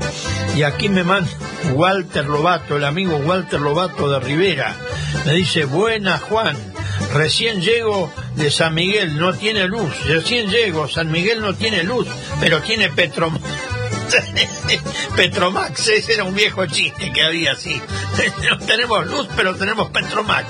[0.56, 1.28] Y aquí me, man-
[1.74, 4.74] Walter Lobato, el amigo Walter Lobato de Rivera.
[5.26, 6.56] Me dice, buena Juan,
[7.14, 9.94] recién llego de San Miguel, no tiene luz.
[10.06, 12.08] Recién llego, San Miguel no tiene luz,
[12.40, 13.38] pero tiene Petrom...
[15.16, 17.82] Petromax, ese era un viejo chiste que había así.
[18.50, 20.46] No tenemos luz, pero tenemos Petromax.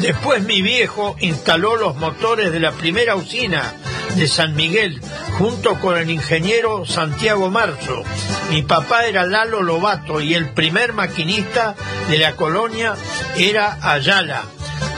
[0.00, 3.74] Después mi viejo instaló los motores de la primera usina
[4.16, 5.00] de San Miguel,
[5.38, 8.02] junto con el ingeniero Santiago Marzo.
[8.50, 11.74] Mi papá era Lalo Lobato y el primer maquinista
[12.08, 12.94] de la colonia
[13.36, 14.44] era Ayala.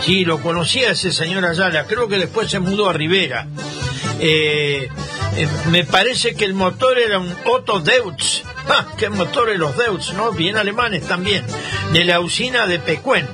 [0.02, 3.46] Sí, lo conocía ese señor Ayala, creo que después se mudó a Rivera.
[4.18, 4.88] Eh,
[5.36, 8.42] eh, me parece que el motor era un Otto Deutz.
[8.68, 10.32] ¡Ah, qué motores los Deutz, ¿no?
[10.32, 11.44] Bien alemanes también.
[11.92, 13.26] De la usina de Pecuén.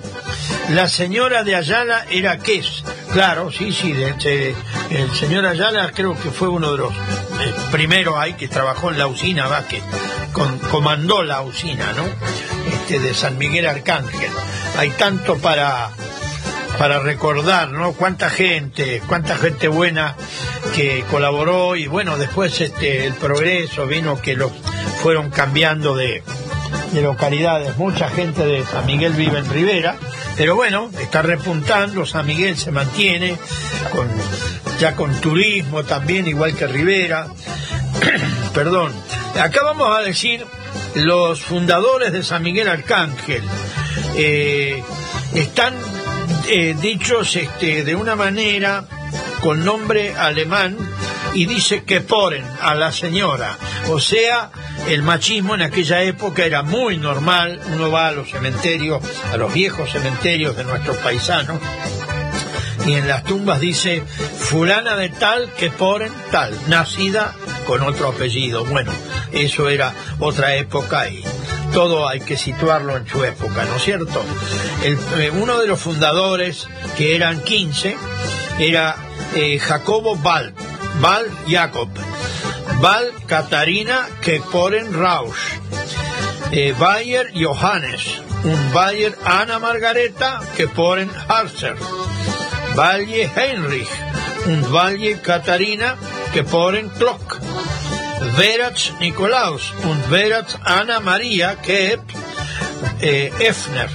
[0.71, 2.85] La señora de Ayala era Kes.
[3.13, 3.93] Claro, sí, sí.
[3.93, 4.55] De,
[4.91, 8.99] el señor Ayala creo que fue uno de los eh, primeros ahí que trabajó en
[8.99, 9.83] la usina, va, que
[10.33, 12.05] con, comandó la usina, ¿no?
[12.73, 14.31] Este, de San Miguel Arcángel.
[14.79, 15.91] Hay tanto para
[16.79, 17.93] para recordar, ¿no?
[17.93, 20.17] Cuánta gente, cuánta gente buena
[20.75, 24.51] que colaboró y bueno, después este el progreso vino que los
[25.03, 26.23] fueron cambiando de,
[26.93, 27.77] de localidades.
[27.77, 29.97] Mucha gente de San Miguel vive en Rivera,
[30.37, 33.37] pero bueno, está repuntando, San Miguel se mantiene
[33.93, 34.09] con
[34.83, 37.29] ya con turismo también, igual que Rivera.
[38.55, 38.93] Perdón.
[39.41, 40.45] Acá vamos a decir
[40.97, 43.45] los fundadores de San Miguel Arcángel.
[44.17, 44.83] Eh,
[45.35, 45.75] están
[46.49, 48.85] eh, dichos este, de una manera
[49.41, 50.77] con nombre alemán
[51.35, 53.57] y dice que poren a la señora.
[53.89, 54.51] O sea,
[54.89, 57.61] el machismo en aquella época era muy normal.
[57.75, 59.03] Uno va a los cementerios,
[59.33, 61.61] a los viejos cementerios de nuestros paisanos,
[62.87, 67.35] y en las tumbas dice fulana de tal que poren tal, nacida
[67.67, 68.65] con otro apellido.
[68.65, 68.93] Bueno,
[69.33, 71.23] eso era otra época y
[71.73, 74.23] todo hay que situarlo en su época, ¿no es cierto?
[74.83, 76.67] Eh, uno de los fundadores,
[76.97, 77.97] que eran 15,
[78.59, 78.97] era
[79.35, 80.53] eh, Jacobo Ball,
[81.01, 81.89] Ball Jacob,
[82.83, 85.61] Ball Katarina Keporen Rausch,
[86.51, 88.03] eh, Bayer Johannes,
[88.43, 91.77] un Bayer Ana Margareta Keporen Harzer,
[92.75, 93.93] Valle Heinrich,
[94.47, 95.97] un Valle Katarina
[96.33, 97.39] Keporen Klock,
[98.37, 99.73] Verats Nikolaus.
[99.85, 102.01] Und Verats Anna Maria Kep
[103.01, 103.91] eh, Efner.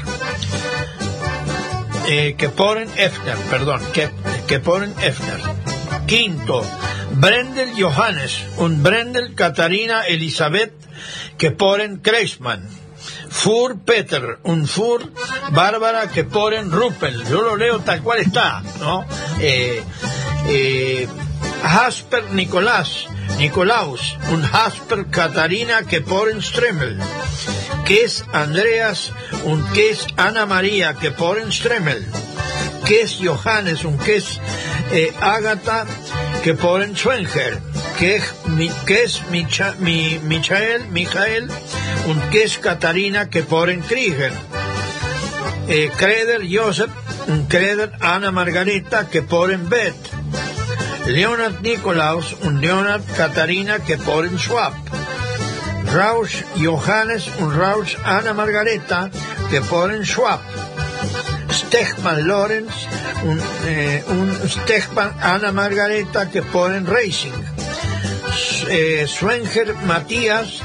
[2.08, 3.82] Eh, que ponen Efner, perdón,
[4.48, 5.42] que ponen Efner.
[6.08, 6.64] Quinto,
[7.20, 10.74] Brendel Johannes und Brendel Katarina Elisabeth
[11.40, 12.62] que ponen Kreisman.
[13.30, 15.12] Fur Peter, un Fur
[15.50, 17.24] Bárbara que ponen Ruppel.
[17.26, 19.04] Yo lo leo tal cual está, ¿no?
[19.40, 19.84] Eh,
[20.48, 21.08] eh,
[21.64, 23.08] Hasper Nicolás,
[23.40, 27.00] Nicolaus, un Hasper Catarina que ponen Stremel,
[27.86, 29.12] que Andreas,
[29.44, 32.06] un que es Ana María que ponen Stremel,
[32.88, 34.40] que es Johannes, un que es
[34.92, 35.86] eh, Agatha
[36.44, 37.60] que ponen Schwenger,
[38.00, 38.34] que es,
[38.86, 41.50] que Micha, mi, Michael, Michael,
[42.08, 44.32] un que es Catarina que ponen Krieger,
[45.68, 46.92] eh, Kreder Joseph,
[47.28, 50.10] un Kreder Ana Margarita que ponen Beth,
[51.08, 54.74] Leonard Nikolaus und Leonard Katarina Keporen Schwab.
[55.94, 59.10] Rausch Johannes und Rausch Anna Margareta
[59.50, 60.42] Keporen Schwab.
[61.58, 62.72] Stechman Lorenz
[63.24, 67.34] und, eh, und Stechman Anna Margareta Keporen Racing.
[68.70, 70.62] Eh, Schwenger Matías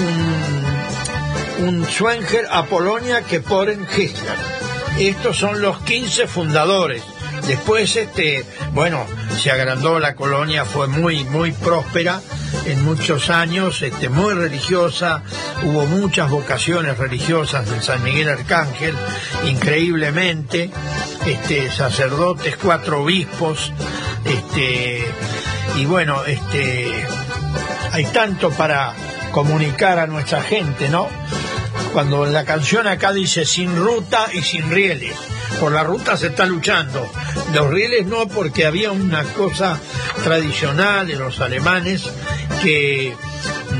[0.00, 4.38] un, un Schwenger Apolonia Keporen Hitler.
[4.98, 7.02] Estos son los 15 fundadores
[7.46, 9.04] Después, este, bueno,
[9.36, 12.20] se agrandó la colonia, fue muy, muy próspera
[12.66, 15.22] en muchos años, este, muy religiosa,
[15.64, 18.94] hubo muchas vocaciones religiosas en San Miguel Arcángel,
[19.44, 20.70] increíblemente,
[21.26, 23.72] este, sacerdotes, cuatro obispos,
[24.24, 25.04] este,
[25.76, 26.92] y bueno, este,
[27.90, 28.94] hay tanto para
[29.32, 31.08] comunicar a nuestra gente, ¿no?
[31.92, 35.14] Cuando la canción acá dice sin ruta y sin rieles
[35.60, 37.10] por la ruta se está luchando.
[37.54, 39.78] Los rieles no, porque había una cosa
[40.24, 42.10] tradicional de los alemanes
[42.62, 43.14] que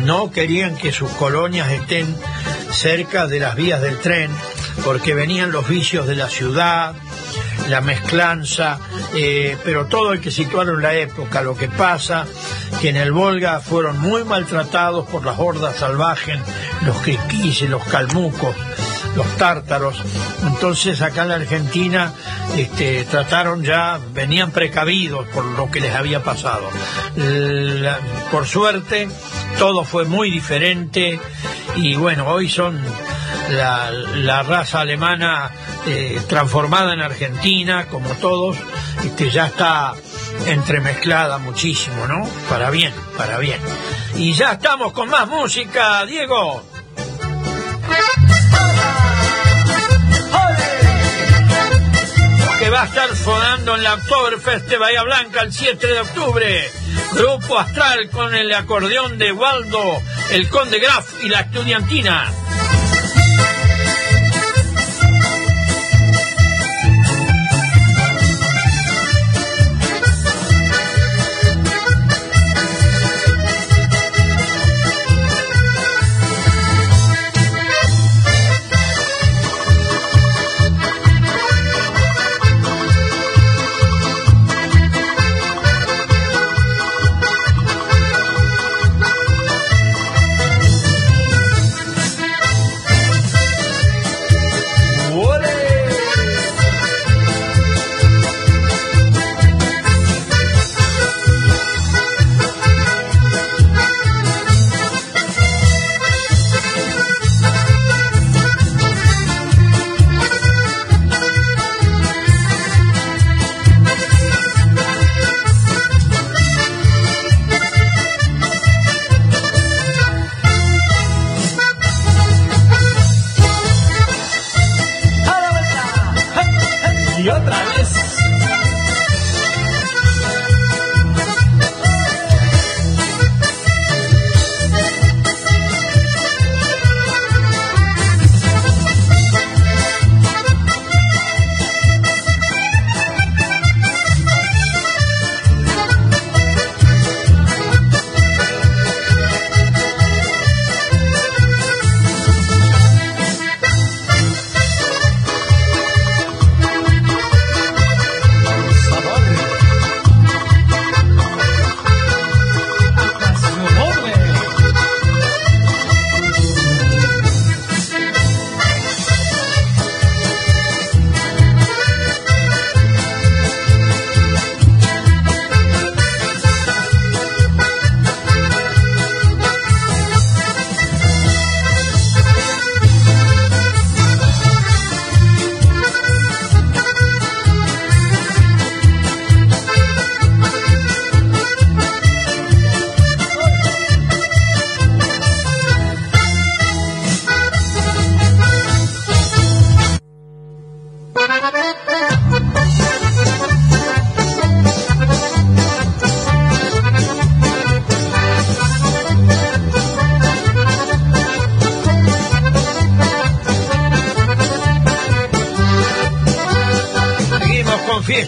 [0.04, 2.14] no querían que sus colonias estén
[2.70, 4.30] cerca de las vías del tren,
[4.84, 6.94] porque venían los vicios de la ciudad,
[7.68, 8.78] la mezclanza,
[9.14, 11.42] eh, pero todo hay que situarlo en la época.
[11.42, 12.26] Lo que pasa
[12.80, 16.38] que en el Volga fueron muy maltratados por las hordas salvajes,
[16.84, 18.56] los criquis y los calmucos,
[19.16, 19.96] los tártaros.
[20.46, 22.12] Entonces acá en la Argentina
[22.56, 26.68] este, trataron ya, venían precavidos por lo que les había pasado.
[28.30, 29.08] Por suerte,
[29.58, 31.20] todo fue muy diferente
[31.76, 32.80] y bueno, hoy son
[33.50, 35.50] la, la raza alemana
[35.86, 38.56] eh, transformada en Argentina, como todos,
[39.04, 39.94] este, ya está
[40.46, 42.24] entremezclada muchísimo, ¿no?
[42.48, 43.60] Para bien, para bien.
[44.14, 46.71] Y ya estamos con más música, Diego.
[52.62, 56.70] Que va a estar sonando en la Oktoberfest de Bahía Blanca el 7 de octubre.
[57.12, 60.00] Grupo Astral con el acordeón de Waldo,
[60.30, 62.41] el Conde Graf y la estudiantina.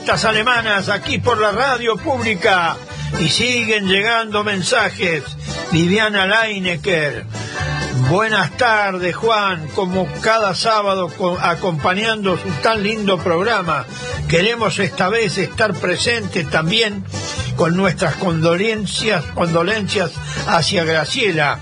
[0.04, 2.76] Con fiestas alemanas aquí por la radio pública
[3.20, 5.22] y siguen llegando mensajes.
[5.72, 7.24] Viviana Leinecker.
[8.10, 9.66] Buenas tardes, Juan.
[9.68, 13.86] Como cada sábado co- acompañando su tan lindo programa,
[14.28, 17.02] queremos esta vez estar presentes también
[17.56, 20.10] con nuestras condolencias, condolencias
[20.46, 21.58] hacia Graciela,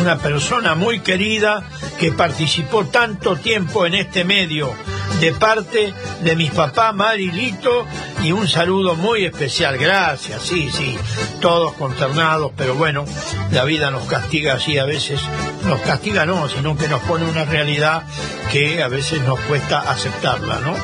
[0.00, 1.62] una persona muy querida
[1.98, 4.74] que participó tanto tiempo en este medio,
[5.18, 5.92] de parte
[6.22, 7.86] de mis papás Marilito
[8.22, 9.78] y un saludo muy especial.
[9.78, 10.96] Gracias, sí, sí,
[11.40, 13.04] todos consternados, pero bueno,
[13.50, 15.20] la vida nos castiga así a veces,
[15.64, 18.04] nos castiga no, sino que nos pone una realidad
[18.52, 20.74] que a veces nos cuesta aceptarla, ¿no?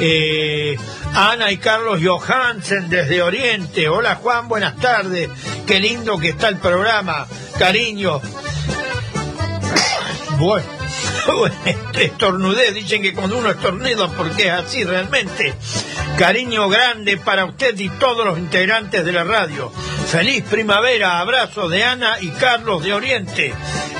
[0.00, 0.76] Eh,
[1.14, 3.88] Ana y Carlos Johansen desde Oriente.
[3.88, 5.28] Hola Juan, buenas tardes.
[5.66, 7.26] Qué lindo que está el programa.
[7.58, 8.20] Cariño.
[10.38, 10.66] Bueno,
[11.26, 11.54] bueno,
[11.98, 12.72] estornudé.
[12.72, 15.54] Dicen que cuando uno estornuda, porque es así realmente.
[16.18, 19.72] Cariño grande para usted y todos los integrantes de la radio.
[20.08, 21.20] Feliz primavera.
[21.20, 23.54] Abrazo de Ana y Carlos de Oriente.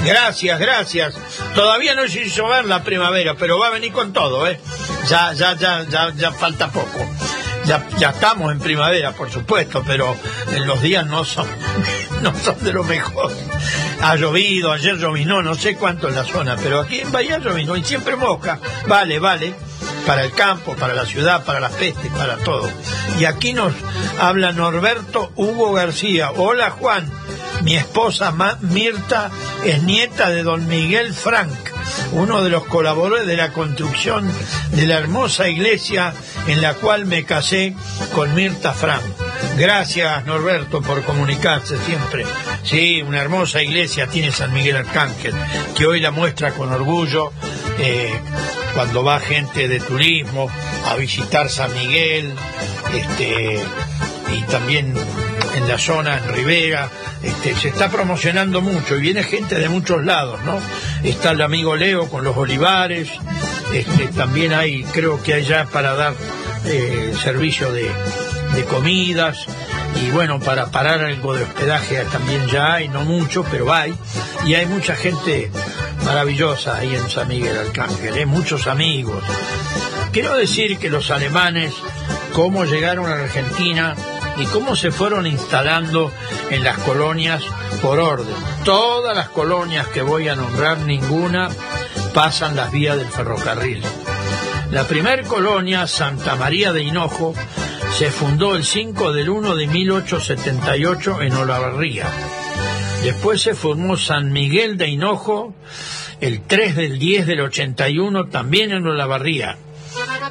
[0.04, 1.14] Gracias, gracias.
[1.54, 4.58] Todavía no se hizo ver la primavera, pero va a venir con todo, ¿eh?
[5.08, 7.06] Ya, ya, ya, ya, ya falta poco.
[7.98, 10.16] Ya, estamos en primavera, por supuesto, pero
[10.50, 11.46] en los días no son,
[12.20, 13.30] no son de lo mejor.
[14.00, 17.76] Ha llovido, ayer llovinó, no sé cuánto en la zona, pero aquí en Bahía llovinó
[17.76, 18.58] y siempre mosca.
[18.88, 19.54] Vale, vale.
[20.04, 22.68] Para el campo, para la ciudad, para las pestes, para todo.
[23.20, 23.72] Y aquí nos
[24.18, 26.32] habla Norberto Hugo García.
[26.32, 27.08] Hola Juan,
[27.62, 29.30] mi esposa Mirta
[29.64, 31.52] es nieta de don Miguel Frank.
[32.12, 34.28] uno de los colaboradores de la construcción
[34.72, 36.14] de la hermosa iglesia
[36.46, 37.74] en la cual me casé
[38.14, 39.02] con Mirta Frank.
[39.56, 42.24] Gracias Norberto por comunicarse siempre.
[42.62, 45.34] Sí, una hermosa iglesia tiene San Miguel Arcángel,
[45.76, 47.32] que hoy la muestra con orgullo
[47.78, 48.12] eh,
[48.74, 50.50] cuando va gente de turismo
[50.86, 52.34] a visitar San Miguel,
[52.94, 53.60] este,
[54.32, 54.94] y también
[55.56, 56.88] en la zona, en Rivera,
[57.22, 60.58] este, se está promocionando mucho y viene gente de muchos lados, ¿no?
[61.02, 63.10] Está el amigo Leo con los olivares,
[63.72, 66.14] este, también hay, creo que hay ya para dar
[66.64, 67.90] eh, servicio de,
[68.68, 69.46] comidas
[70.02, 73.94] y bueno, para parar algo de hospedaje también ya hay, no mucho, pero hay,
[74.44, 75.50] y hay mucha gente
[76.04, 78.26] maravillosa ahí en San Miguel Arcángel, ¿eh?
[78.26, 79.24] muchos amigos.
[80.12, 81.72] Quiero decir que los alemanes,
[82.34, 83.94] cómo llegaron a Argentina
[84.36, 86.12] y cómo se fueron instalando
[86.50, 87.42] en las colonias
[87.80, 88.34] por orden.
[88.64, 91.48] Todas las colonias que voy a nombrar, ninguna
[92.12, 93.82] pasan las vías del ferrocarril.
[94.70, 97.34] La primer colonia, Santa María de Hinojo,
[97.96, 102.06] se fundó el 5 del 1 de 1878 en Olavarría.
[103.02, 105.54] Después se formó San Miguel de Hinojo
[106.20, 109.56] el 3 del 10 del 81 también en Olavarría.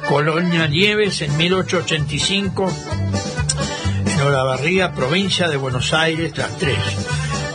[0.08, 2.72] Colonia Nieves en 1885
[4.06, 6.78] en Olavarría, provincia de Buenos Aires, las tres.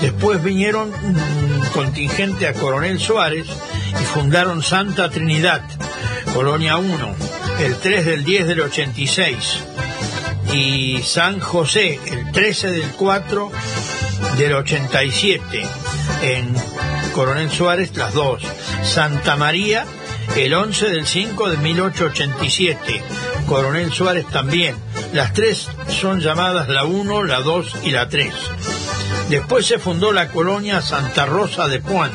[0.02, 3.48] Después vinieron un contingente a Coronel Suárez
[4.02, 5.62] y fundaron Santa Trinidad,
[6.34, 7.16] Colonia 1,
[7.60, 9.64] el 3 del 10 del 86
[10.54, 13.52] y San José el 13 del 4
[14.38, 15.66] del 87
[16.22, 16.56] en
[17.14, 18.42] Coronel Suárez las dos
[18.84, 19.86] Santa María
[20.36, 23.04] el 11 del 5 de 1887
[23.48, 24.76] Coronel Suárez también
[25.14, 28.34] las tres son llamadas la 1, la 2 y la 3
[29.30, 32.12] después se fundó la colonia Santa Rosa de Puan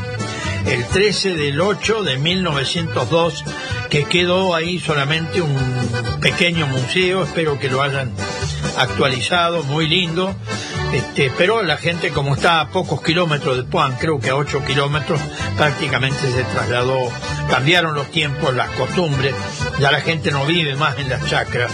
[0.67, 3.45] el 13 del 8 de 1902
[3.89, 5.57] que quedó ahí solamente un
[6.21, 8.13] pequeño museo, espero que lo hayan
[8.77, 10.35] actualizado, muy lindo.
[10.93, 14.65] Este, pero la gente como está a pocos kilómetros de Puan, creo que a 8
[14.65, 15.21] kilómetros,
[15.57, 16.99] prácticamente se trasladó,
[17.49, 19.35] cambiaron los tiempos, las costumbres,
[19.79, 21.71] ya la gente no vive más en las chacras.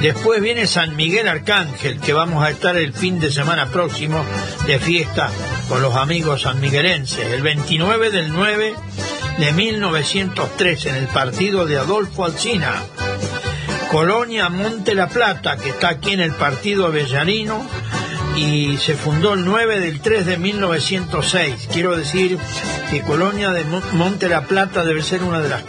[0.00, 4.24] Después viene San Miguel Arcángel, que vamos a estar el fin de semana próximo
[4.66, 5.30] de fiesta
[5.68, 8.74] con los amigos sanmiguelenses, el 29 del 9
[9.38, 12.82] de 1903 en el partido de Adolfo Alsina.
[13.90, 17.66] Colonia Monte La Plata, que está aquí en el partido avellanino,
[18.36, 21.68] y se fundó el 9 del 3 de 1906.
[21.70, 22.38] Quiero decir
[22.90, 25.62] que Colonia de Monte La Plata debe ser una de las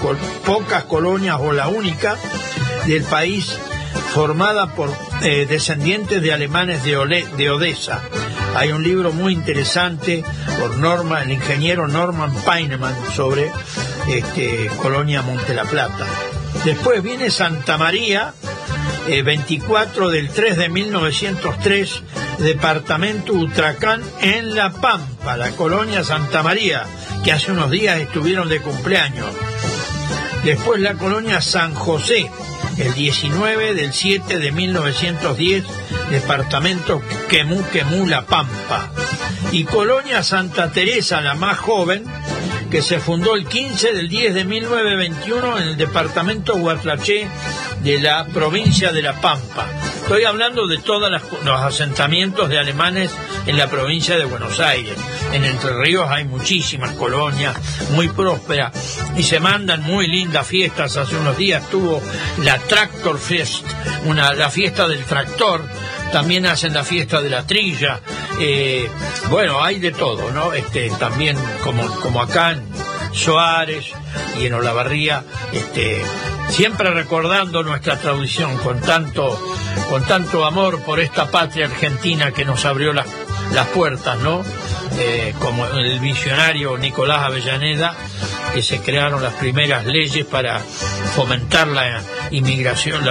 [0.45, 2.15] pocas colonias o la única
[2.85, 3.59] del país
[4.13, 4.89] formada por
[5.23, 8.01] eh, descendientes de alemanes de, de Odessa.
[8.55, 10.23] Hay un libro muy interesante
[10.59, 13.51] por Norma, el ingeniero Norman Peinemann sobre
[14.07, 16.05] este, Colonia Monte La Plata.
[16.63, 18.33] Después viene Santa María,
[19.07, 22.03] 24 del 3 de 1903,
[22.39, 26.85] departamento Utracán en La Pampa, la colonia Santa María,
[27.23, 29.29] que hace unos días estuvieron de cumpleaños.
[30.43, 32.29] Después la colonia San José,
[32.77, 35.63] el 19 del 7 de 1910,
[36.09, 38.91] departamento Quemú, Quemú, La Pampa.
[39.51, 42.03] Y Colonia Santa Teresa, la más joven,
[42.71, 47.27] que se fundó el 15 del 10 de 1921 en el departamento Huatlaché
[47.83, 49.67] de la provincia de La Pampa.
[50.03, 51.09] Estoy hablando de todos
[51.45, 53.09] los asentamientos de alemanes
[53.47, 54.97] en la provincia de Buenos Aires.
[55.31, 57.55] En Entre Ríos hay muchísimas colonias,
[57.91, 60.97] muy prósperas, y se mandan muy lindas fiestas.
[60.97, 62.01] Hace unos días tuvo
[62.39, 63.65] la Tractor Fest,
[64.03, 65.63] una, la fiesta del tractor,
[66.11, 68.01] también hacen la fiesta de la trilla.
[68.41, 68.89] Eh,
[69.29, 70.51] bueno, hay de todo, ¿no?
[70.51, 72.61] Este, también como, como acá en
[73.13, 73.85] Suárez
[74.39, 76.03] y en Olavarría, este,
[76.49, 79.39] siempre recordando nuestra tradición con tanto,
[79.89, 83.07] con tanto amor por esta patria argentina que nos abrió las,
[83.53, 84.43] las puertas, ¿no?
[84.99, 87.95] Eh, como el visionario Nicolás Avellaneda,
[88.53, 90.59] que se crearon las primeras leyes para
[91.15, 93.03] fomentar la inmigración,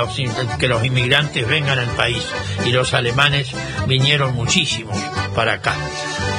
[0.59, 2.25] que los inmigrantes vengan al país.
[2.65, 3.51] Y los alemanes
[3.87, 4.97] vinieron muchísimos
[5.35, 5.75] para acá.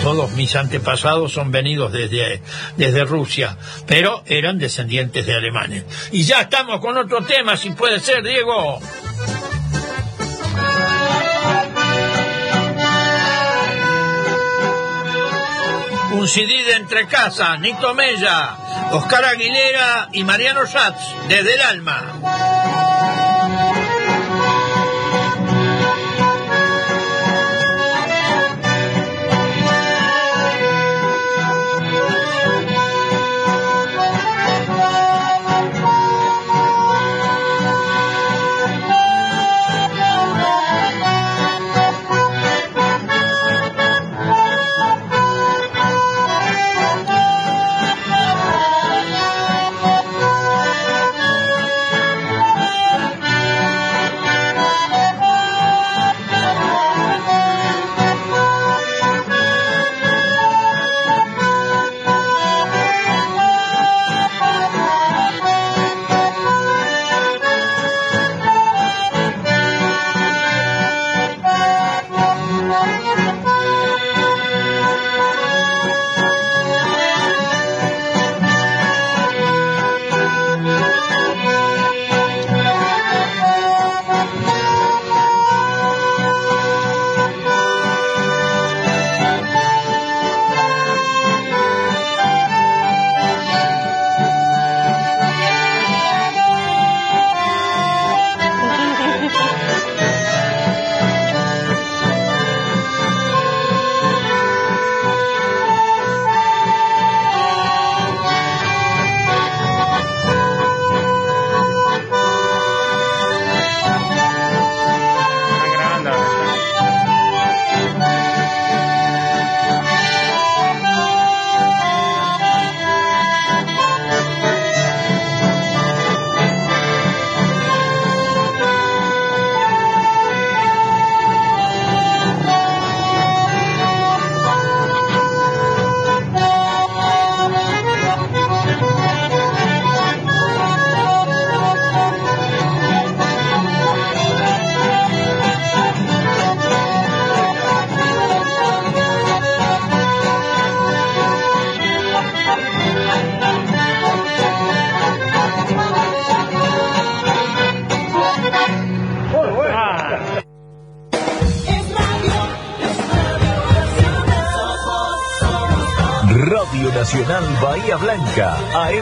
[0.04, 2.42] Todos mis antepasados son venidos desde,
[2.76, 5.86] desde Rusia, pero eran descendientes de alemanes.
[6.12, 8.82] Y ya estamos con otro tema, si puede ser, Diego.
[16.12, 18.56] un CD de Entre Casa, Nito Mella,
[18.92, 22.83] Oscar Aguilera y Mariano Schatz, desde el alma.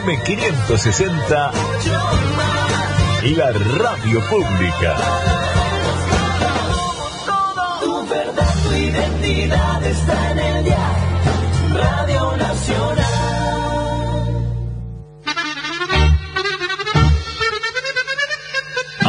[0.02, 1.50] AM560
[3.22, 4.96] y la radio pública.
[7.80, 10.88] Tu verdad, tu identidad está en el día.
[11.74, 13.11] Radio Nacional.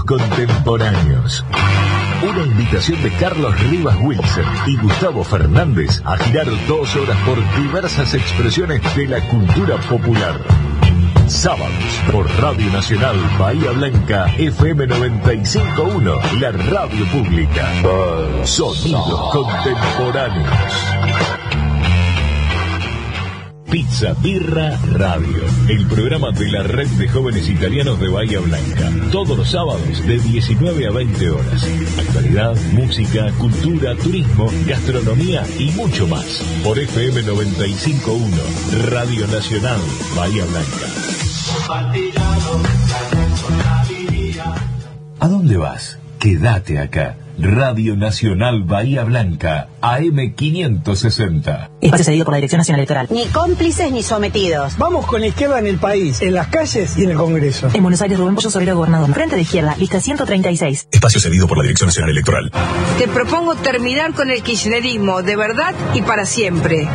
[0.00, 1.44] Contemporáneos.
[2.22, 8.14] Una invitación de Carlos Rivas Wilson y Gustavo Fernández a girar dos horas por diversas
[8.14, 10.40] expresiones de la cultura popular.
[11.26, 17.68] Sábados por Radio Nacional Bahía Blanca FM 951, la radio pública.
[18.44, 21.41] Sonidos contemporáneos.
[23.72, 28.90] Pizza Birra Radio, el programa de la red de jóvenes italianos de Bahía Blanca.
[29.10, 31.66] Todos los sábados de 19 a 20 horas.
[31.98, 36.44] Actualidad, música, cultura, turismo, gastronomía y mucho más.
[36.62, 38.36] Por FM 951,
[38.90, 39.80] Radio Nacional
[40.14, 40.86] Bahía Blanca.
[45.18, 45.98] ¿A dónde vas?
[46.18, 47.16] Quédate acá.
[47.38, 51.70] Radio Nacional Bahía Blanca, AM560.
[51.80, 53.08] Espacio cedido por la Dirección Nacional Electoral.
[53.10, 54.76] Ni cómplices ni sometidos.
[54.78, 57.70] Vamos con la izquierda en el país, en las calles y en el Congreso.
[57.72, 59.12] En Buenos Aires, Rubén Pollo Sobrero, gobernador.
[59.14, 60.88] Frente de izquierda, lista 136.
[60.90, 62.50] Espacio cedido por la Dirección Nacional Electoral.
[62.98, 66.88] Te propongo terminar con el kirchnerismo de verdad y para siempre.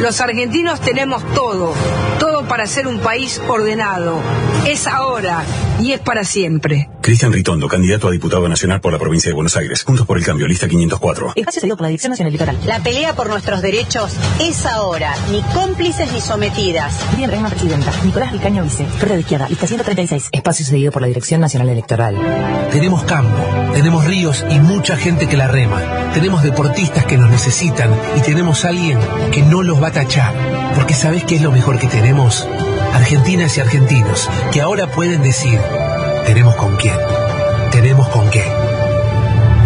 [0.00, 1.72] Los argentinos tenemos todo,
[2.18, 4.20] todo para ser un país ordenado.
[4.66, 5.44] Es ahora
[5.80, 6.88] y es para siempre.
[7.00, 9.82] Cristian Ritondo, candidato a diputado nacional por la provincia de Buenos Aires.
[9.82, 11.32] Juntos por el cambio, lista 504.
[11.36, 12.58] Espacio cedido por la Dirección Nacional Electoral.
[12.66, 15.14] La pelea por nuestros derechos es ahora.
[15.30, 16.98] Ni cómplices ni sometidas.
[17.16, 17.92] Bien, Reina Presidenta.
[18.02, 18.86] Nicolás Vicaño Vice.
[18.86, 20.28] Frente de izquierda, lista 136.
[20.32, 22.16] Espacio cedido por la Dirección Nacional Electoral.
[22.72, 23.42] Tenemos campo,
[23.74, 26.10] tenemos ríos y mucha gente que la rema.
[26.14, 28.98] Tenemos deportistas que nos necesitan y tenemos alguien
[29.30, 30.34] que no los va a tachar.
[30.74, 32.33] Porque ¿sabes qué es lo mejor que tenemos?
[32.92, 35.58] Argentinas y argentinos que ahora pueden decir,
[36.26, 36.96] tenemos con quién,
[37.70, 38.44] tenemos con qué.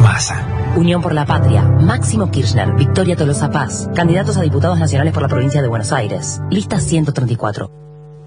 [0.02, 0.44] Masa.
[0.76, 5.28] Unión por la Patria, Máximo Kirchner, Victoria Tolosa Paz, candidatos a diputados nacionales por la
[5.28, 6.40] provincia de Buenos Aires.
[6.50, 7.70] Lista 134.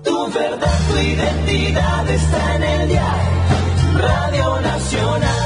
[0.03, 3.31] Tu verdad, tu identidad está en el diario.
[3.97, 5.41] Radio Nacional.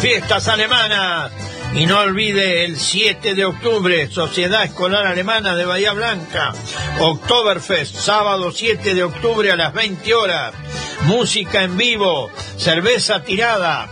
[0.00, 1.32] Fiestas alemanas.
[1.74, 6.54] Y no olvide el 7 de octubre, Sociedad Escolar Alemana de Bahía Blanca,
[6.98, 10.54] Oktoberfest, sábado 7 de octubre a las 20 horas,
[11.02, 13.90] música en vivo, cerveza tirada,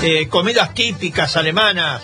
[0.00, 2.02] eh, comidas típicas alemanas,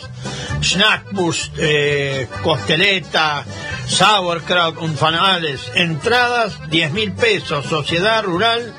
[0.60, 3.44] Schnackbus, eh, costeleta,
[3.86, 8.74] sauerkraut, unfanales, entradas 10 mil pesos, Sociedad Rural,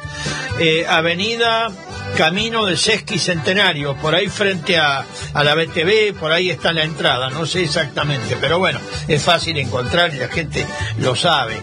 [0.59, 1.71] eh, Avenida
[2.17, 6.83] Camino de Sesqui Centenario, por ahí frente a, a la BTV, por ahí está la
[6.83, 10.65] entrada, no sé exactamente, pero bueno, es fácil encontrar y la gente
[10.99, 11.61] lo sabe.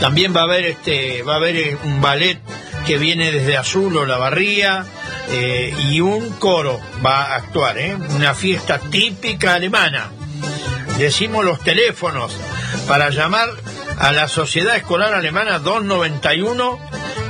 [0.00, 2.38] También va a haber este, va a haber eh, un ballet
[2.86, 4.84] que viene desde Azul o La Barría,
[5.30, 7.94] eh, y un coro va a actuar, ¿eh?
[7.94, 10.10] una fiesta típica alemana.
[10.96, 12.34] Decimos los teléfonos
[12.86, 13.48] para llamar
[13.98, 16.78] a la Sociedad Escolar Alemana 291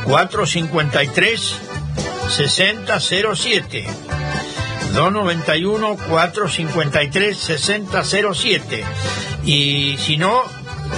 [0.05, 1.68] 453
[2.29, 3.87] 6007.
[4.95, 8.85] 291 453 6007.
[9.45, 10.43] Y si no,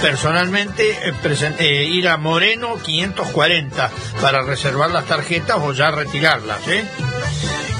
[0.01, 1.13] personalmente eh,
[1.59, 6.67] eh, ir a Moreno 540 para reservar las tarjetas o ya retirarlas.
[6.67, 6.83] ¿eh?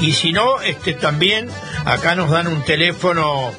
[0.02, 1.50] Y si no, este también
[1.86, 3.52] acá nos dan un teléfono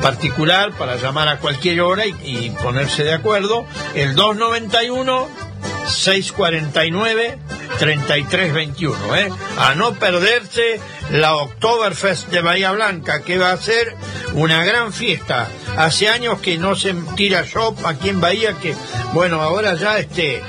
[0.00, 5.51] particular para llamar a cualquier hora y, y ponerse de acuerdo, el 291
[5.92, 7.38] 649
[7.78, 9.30] 3321, ¿eh?
[9.58, 10.80] A no perderse
[11.10, 13.96] la Oktoberfest de Bahía Blanca, que va a ser
[14.34, 15.48] una gran fiesta.
[15.76, 18.74] Hace años que no se tira shop aquí en Bahía, que
[19.12, 20.42] bueno, ahora ya este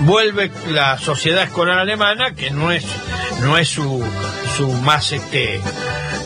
[0.00, 2.84] vuelve la sociedad escolar alemana, que no es
[3.42, 4.04] no es su,
[4.56, 5.60] su más este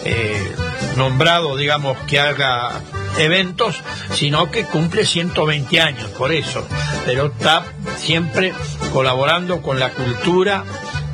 [0.04, 0.56] eh,
[0.96, 2.80] nombrado, digamos, que haga
[3.18, 6.66] eventos, sino que cumple 120 años, por eso.
[7.04, 7.64] Pero está
[7.96, 8.52] siempre
[8.92, 10.64] colaborando con la cultura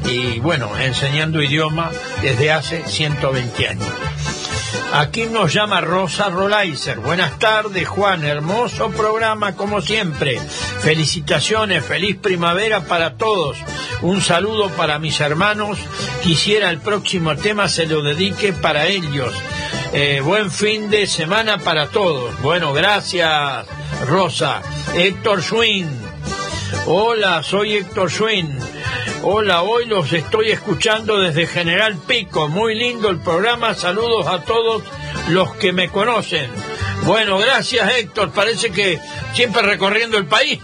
[0.04, 1.90] y, bueno, enseñando idioma
[2.22, 3.88] desde hace 120 años.
[4.92, 6.98] Aquí nos llama Rosa Rolaiser.
[6.98, 8.24] Buenas tardes, Juan.
[8.24, 10.40] Hermoso programa, como siempre.
[10.80, 13.56] Felicitaciones, feliz primavera para todos.
[14.02, 15.78] Un saludo para mis hermanos.
[16.22, 19.32] Quisiera el próximo tema se lo dedique para ellos.
[19.92, 22.40] Eh, buen fin de semana para todos.
[22.42, 23.66] Bueno, gracias,
[24.06, 24.62] Rosa.
[24.94, 25.88] Héctor Schwinn.
[26.86, 28.56] Hola, soy Héctor Schwinn.
[29.22, 32.48] Hola, hoy los estoy escuchando desde General Pico.
[32.48, 33.74] Muy lindo el programa.
[33.74, 34.84] Saludos a todos
[35.28, 36.48] los que me conocen.
[37.02, 38.30] Bueno, gracias Héctor.
[38.30, 39.00] Parece que
[39.34, 40.60] siempre recorriendo el país.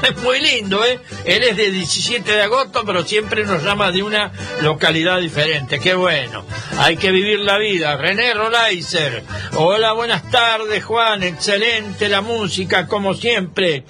[0.08, 0.98] Es muy lindo, ¿eh?
[1.24, 4.32] Él es de 17 de agosto, pero siempre nos llama de una
[4.62, 5.78] localidad diferente.
[5.78, 6.44] Qué bueno.
[6.78, 7.96] Hay que vivir la vida.
[7.96, 9.22] René Rolaiser.
[9.54, 11.22] Hola, buenas tardes, Juan.
[11.22, 13.84] Excelente la música, como siempre.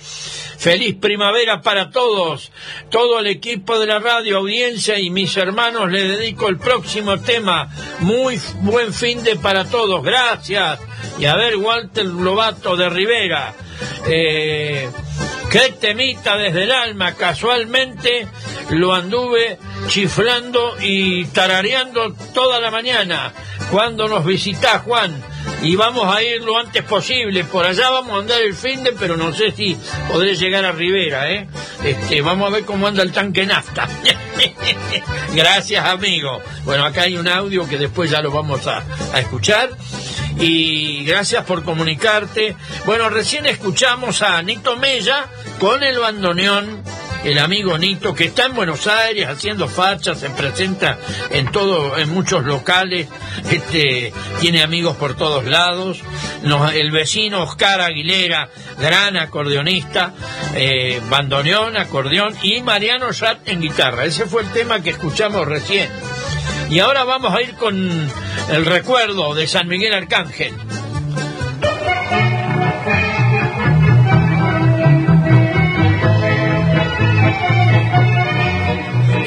[0.58, 2.50] Feliz primavera para todos.
[2.90, 7.70] Todo el equipo de la radio, audiencia y mis hermanos le dedico el próximo tema.
[8.00, 10.02] Muy buen fin de para todos.
[10.02, 10.80] Gracias.
[11.18, 13.54] Y a ver, Walter Lobato de Rivera.
[14.06, 14.90] Eh,
[15.50, 17.14] qué temita desde el alma.
[17.14, 18.26] Casualmente
[18.70, 23.32] lo anduve chiflando y tarareando toda la mañana.
[23.70, 25.22] Cuando nos visita Juan
[25.62, 27.44] y vamos a ir lo antes posible.
[27.44, 29.76] Por allá vamos a andar el fin de, pero no sé si
[30.10, 31.48] podré llegar a Rivera, ¿eh?
[31.84, 33.88] Este, vamos a ver cómo anda el tanque nafta.
[35.34, 36.40] Gracias, amigo.
[36.64, 38.82] Bueno, acá hay un audio que después ya lo vamos a,
[39.12, 39.70] a escuchar.
[40.38, 42.56] Y gracias por comunicarte.
[42.86, 45.26] Bueno, recién escuchamos a Nito Mella
[45.60, 46.82] con el bandoneón
[47.24, 50.98] el amigo Nito, que está en Buenos Aires haciendo fachas, se presenta
[51.30, 53.08] en todo, en muchos locales,
[53.50, 56.00] este, tiene amigos por todos lados.
[56.72, 60.14] El vecino Oscar Aguilera, gran acordeonista,
[60.54, 64.06] eh, bandoneón, acordeón y Mariano Sat en guitarra.
[64.06, 65.90] Ese fue el tema que escuchamos recién.
[66.70, 68.10] Y ahora vamos a ir con
[68.50, 70.54] el recuerdo de San Miguel Arcángel.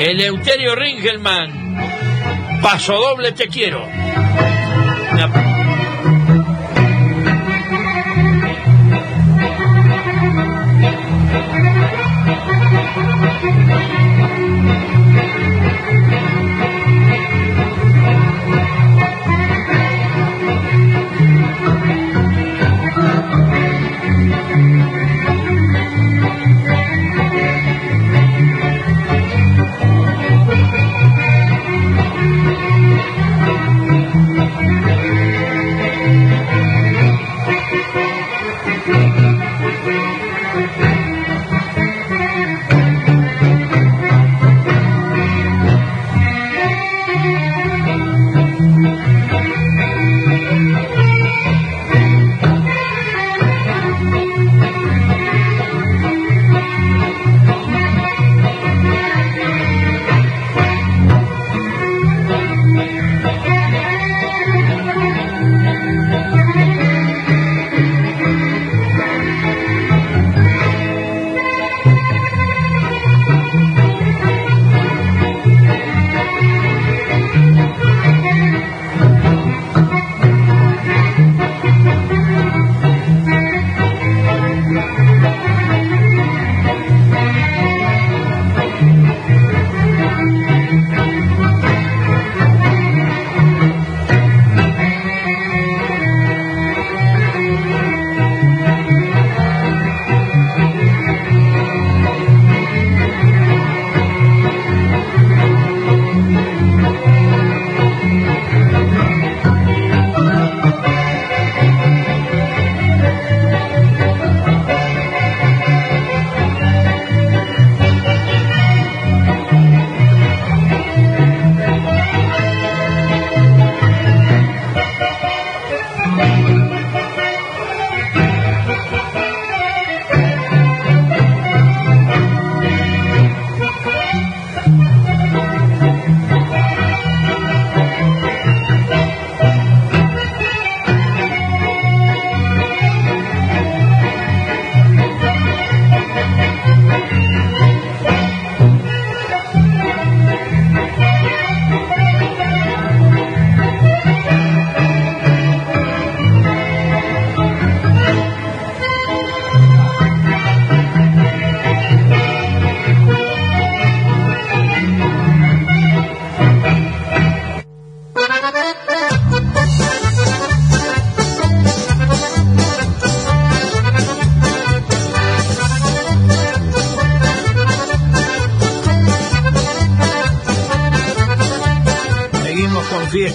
[0.06, 1.78] Eleuterio Ringelman,
[2.62, 3.88] paso doble te quiero.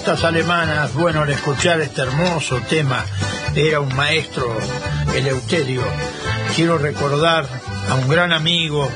[0.09, 0.91] Alemanas.
[0.95, 3.05] Bueno, al escuchar este hermoso tema,
[3.53, 4.57] era un maestro,
[5.13, 5.83] Eleuterio.
[6.55, 7.47] Quiero recordar
[7.87, 8.89] a un gran amigo,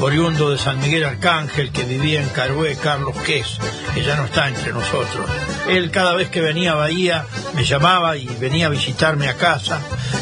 [0.00, 3.58] oriundo de San Miguel Arcángel, que vivía en Carué, Carlos Ques,
[3.94, 5.26] que ya no está entre nosotros.
[5.70, 7.24] Él cada vez que venía a Bahía
[7.54, 9.80] me llamaba y venía a visitarme a casa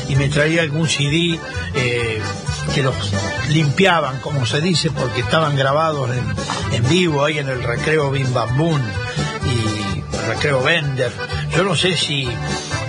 [0.09, 1.41] y me traía algún CD
[1.75, 2.23] eh,
[2.73, 2.95] que los
[3.49, 8.33] limpiaban, como se dice, porque estaban grabados en, en vivo ahí en el recreo Bim
[8.33, 9.06] Bam Boom
[10.37, 11.11] recreo Bender.
[11.57, 12.29] Yo no sé si,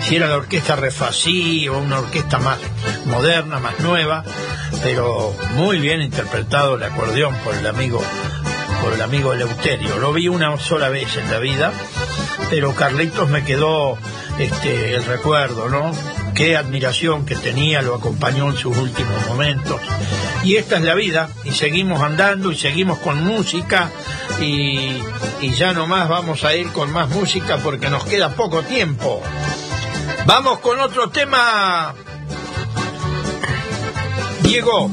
[0.01, 2.57] si era la orquesta Refasí o una orquesta más
[3.05, 4.23] moderna, más nueva,
[4.83, 8.01] pero muy bien interpretado el acordeón por el amigo
[8.83, 9.97] por el amigo Eleuterio.
[9.97, 11.71] Lo vi una sola vez en la vida,
[12.49, 13.97] pero Carlitos me quedó
[14.37, 15.93] este, el recuerdo, ¿no?
[16.35, 19.81] Qué admiración que tenía, lo acompañó en sus últimos momentos.
[20.43, 23.89] Y esta es la vida, y seguimos andando y seguimos con música,
[24.39, 25.01] y,
[25.41, 29.21] y ya nomás vamos a ir con más música porque nos queda poco tiempo.
[30.25, 31.93] Vamos con otro tema.
[34.41, 34.91] Diego.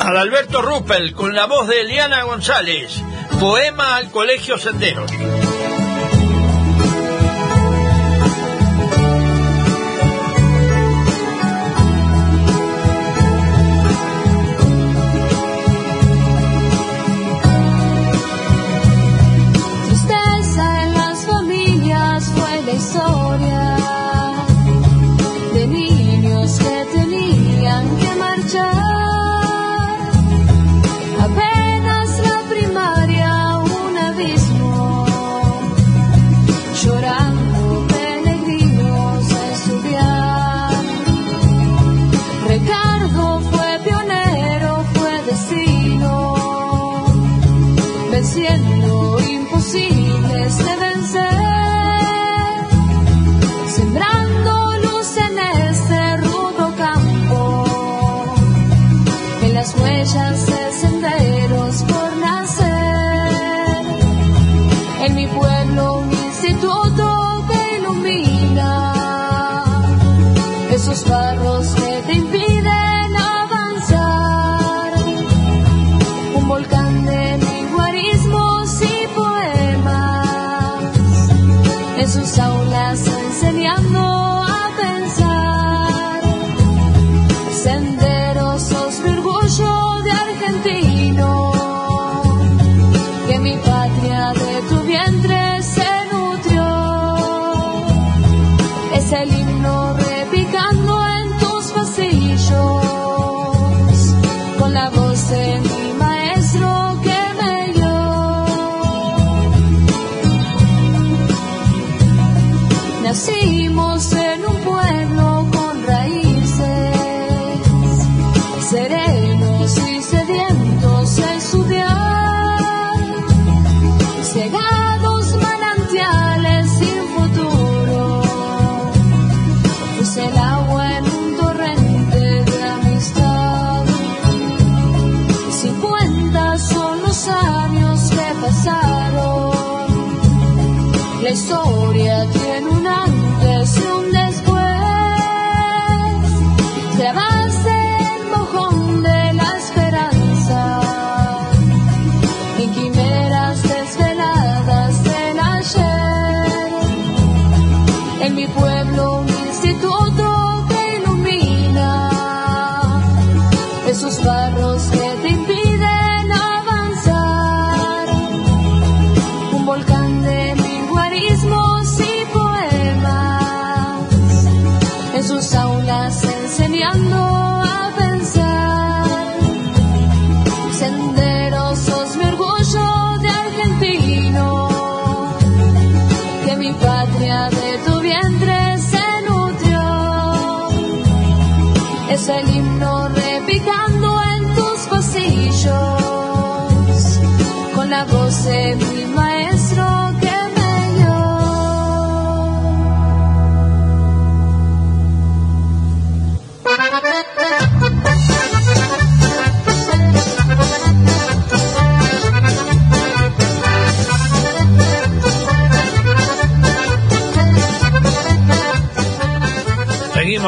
[0.00, 3.00] Al Alberto Ruppel con la voz de Eliana González.
[3.40, 5.10] Poema al Colegio Senderos.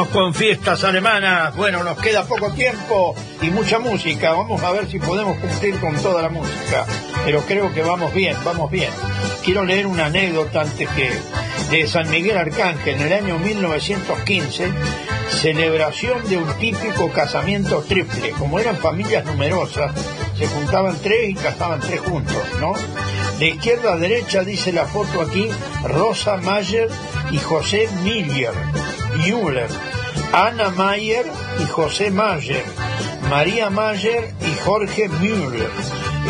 [0.06, 1.56] Con fiestas alemanas.
[1.56, 4.30] Bueno, nos queda poco tiempo y mucha música.
[4.30, 6.86] Vamos a ver si podemos cumplir con toda la música.
[7.24, 8.90] Pero creo que vamos bien, vamos bien.
[9.44, 11.10] Quiero leer una anécdota antes que
[11.70, 14.72] de San Miguel Arcángel en el año 1915,
[15.30, 18.30] celebración de un típico casamiento triple.
[18.38, 19.92] Como eran familias numerosas,
[20.38, 22.72] se juntaban tres y casaban tres juntos, ¿no?
[23.40, 25.48] De izquierda a derecha dice la foto aquí
[25.84, 26.88] Rosa Mayer
[27.32, 28.52] y José Miller,
[29.16, 29.68] Müller,
[30.32, 31.26] Ana Mayer
[31.60, 32.64] y José Mayer,
[33.28, 35.70] María Mayer y Jorge Müller.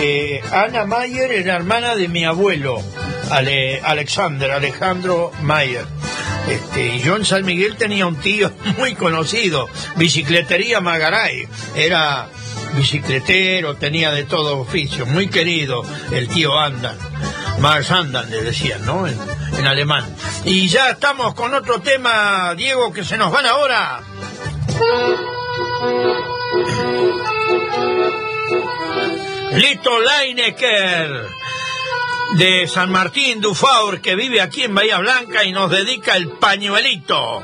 [0.01, 2.81] Eh, Ana Mayer era hermana de mi abuelo,
[3.31, 5.85] Ale- Alexander, Alejandro Mayer.
[6.49, 11.47] Este, y yo en San Miguel tenía un tío muy conocido, Bicicletería Magaray.
[11.77, 12.29] Era
[12.77, 16.97] bicicletero, tenía de todo oficio, muy querido, el tío Andan.
[17.61, 19.07] Mars Andan le decían, ¿no?
[19.07, 19.19] En,
[19.59, 20.05] en alemán.
[20.45, 24.01] Y ya estamos con otro tema, Diego, que se nos van ahora.
[29.53, 31.27] Lito Leinecker
[32.35, 37.43] de San Martín Dufaur que vive aquí en Bahía Blanca y nos dedica el pañuelito.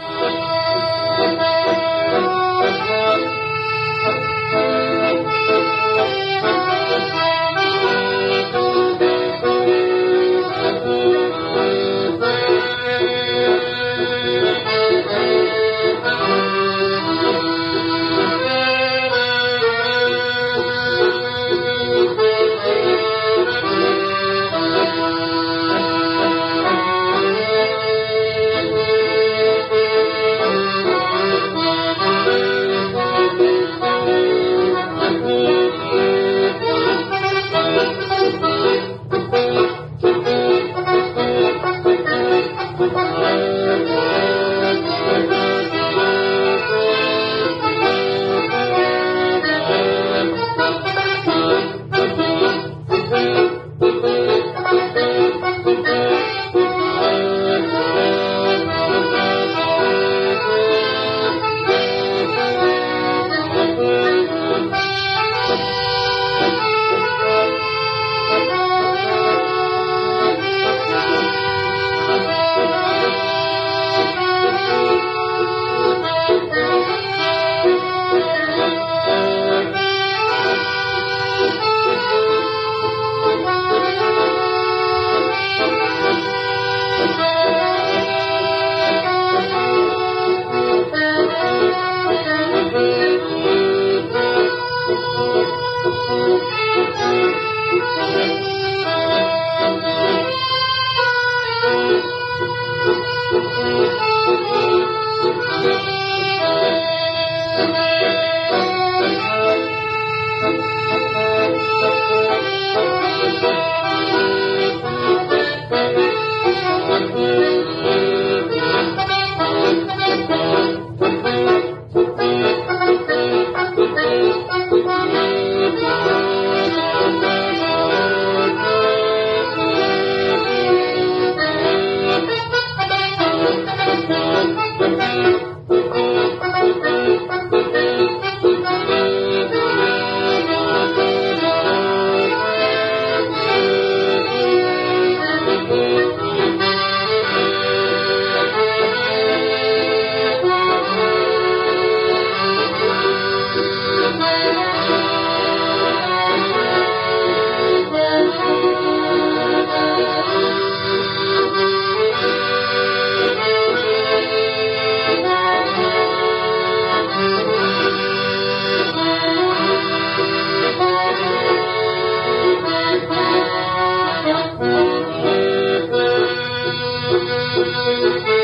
[177.84, 178.43] Música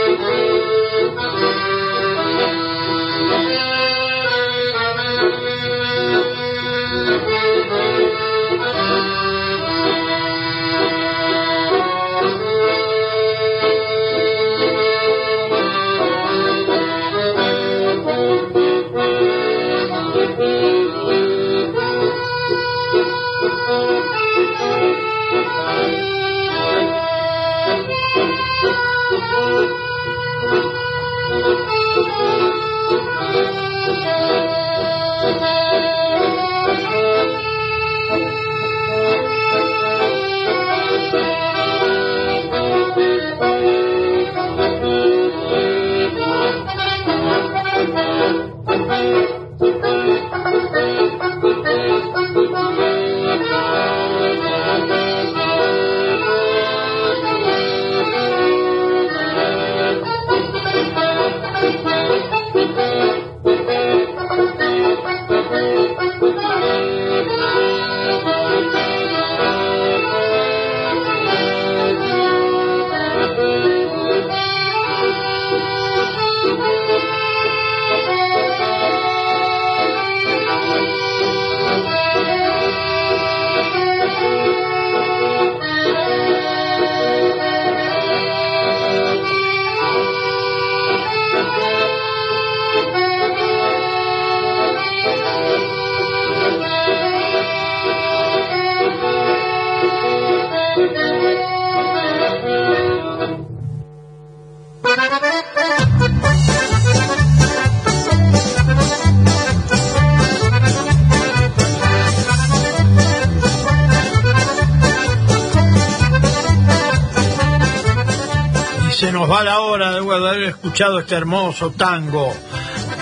[120.81, 122.35] este hermoso tango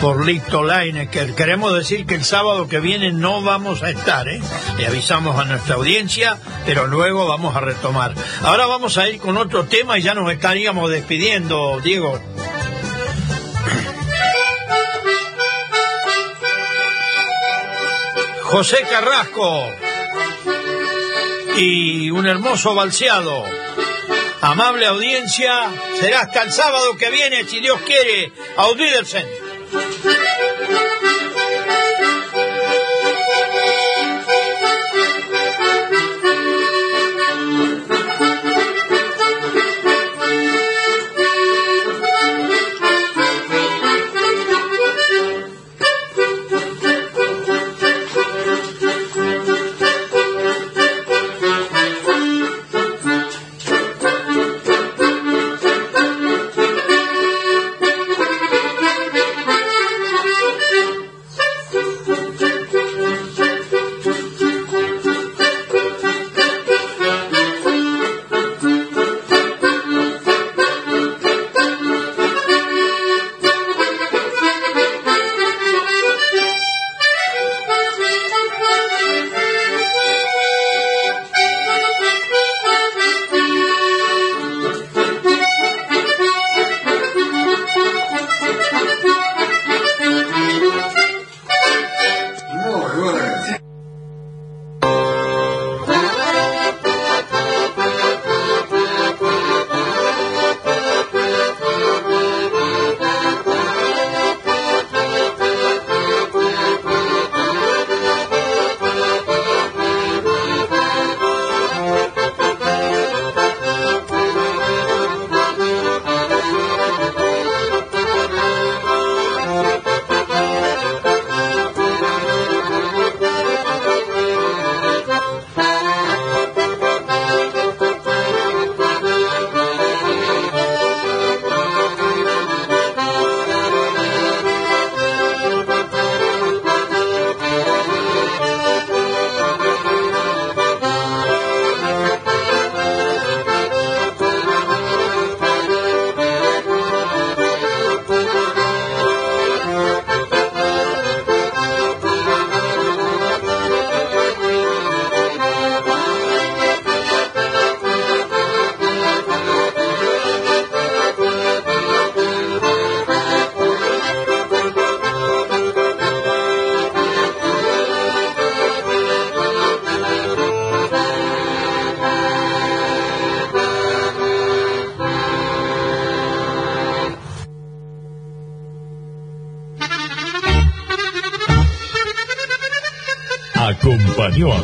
[0.00, 1.36] por Lito Leinecker.
[1.36, 4.40] Queremos decir que el sábado que viene no vamos a estar, ¿eh?
[4.78, 8.14] Le avisamos a nuestra audiencia, pero luego vamos a retomar.
[8.42, 12.20] Ahora vamos a ir con otro tema y ya nos estaríamos despidiendo, Diego.
[18.42, 19.70] José Carrasco
[21.56, 23.67] y un hermoso balseado.
[24.48, 25.52] Amable audiencia,
[26.00, 28.32] será hasta el sábado que viene, si Dios quiere.
[28.56, 29.18] Audídense.
[29.18, 29.37] Acompañó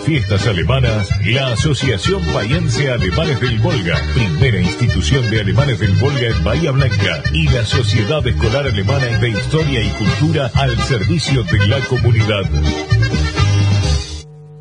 [0.05, 6.45] fiestas alemanas la Asociación Bahiense Alemanes del Volga, primera institución de alemanes del Volga en
[6.45, 11.81] Bahía Blanca, y la Sociedad Escolar Alemana de Historia y Cultura al servicio de la
[11.81, 12.45] comunidad.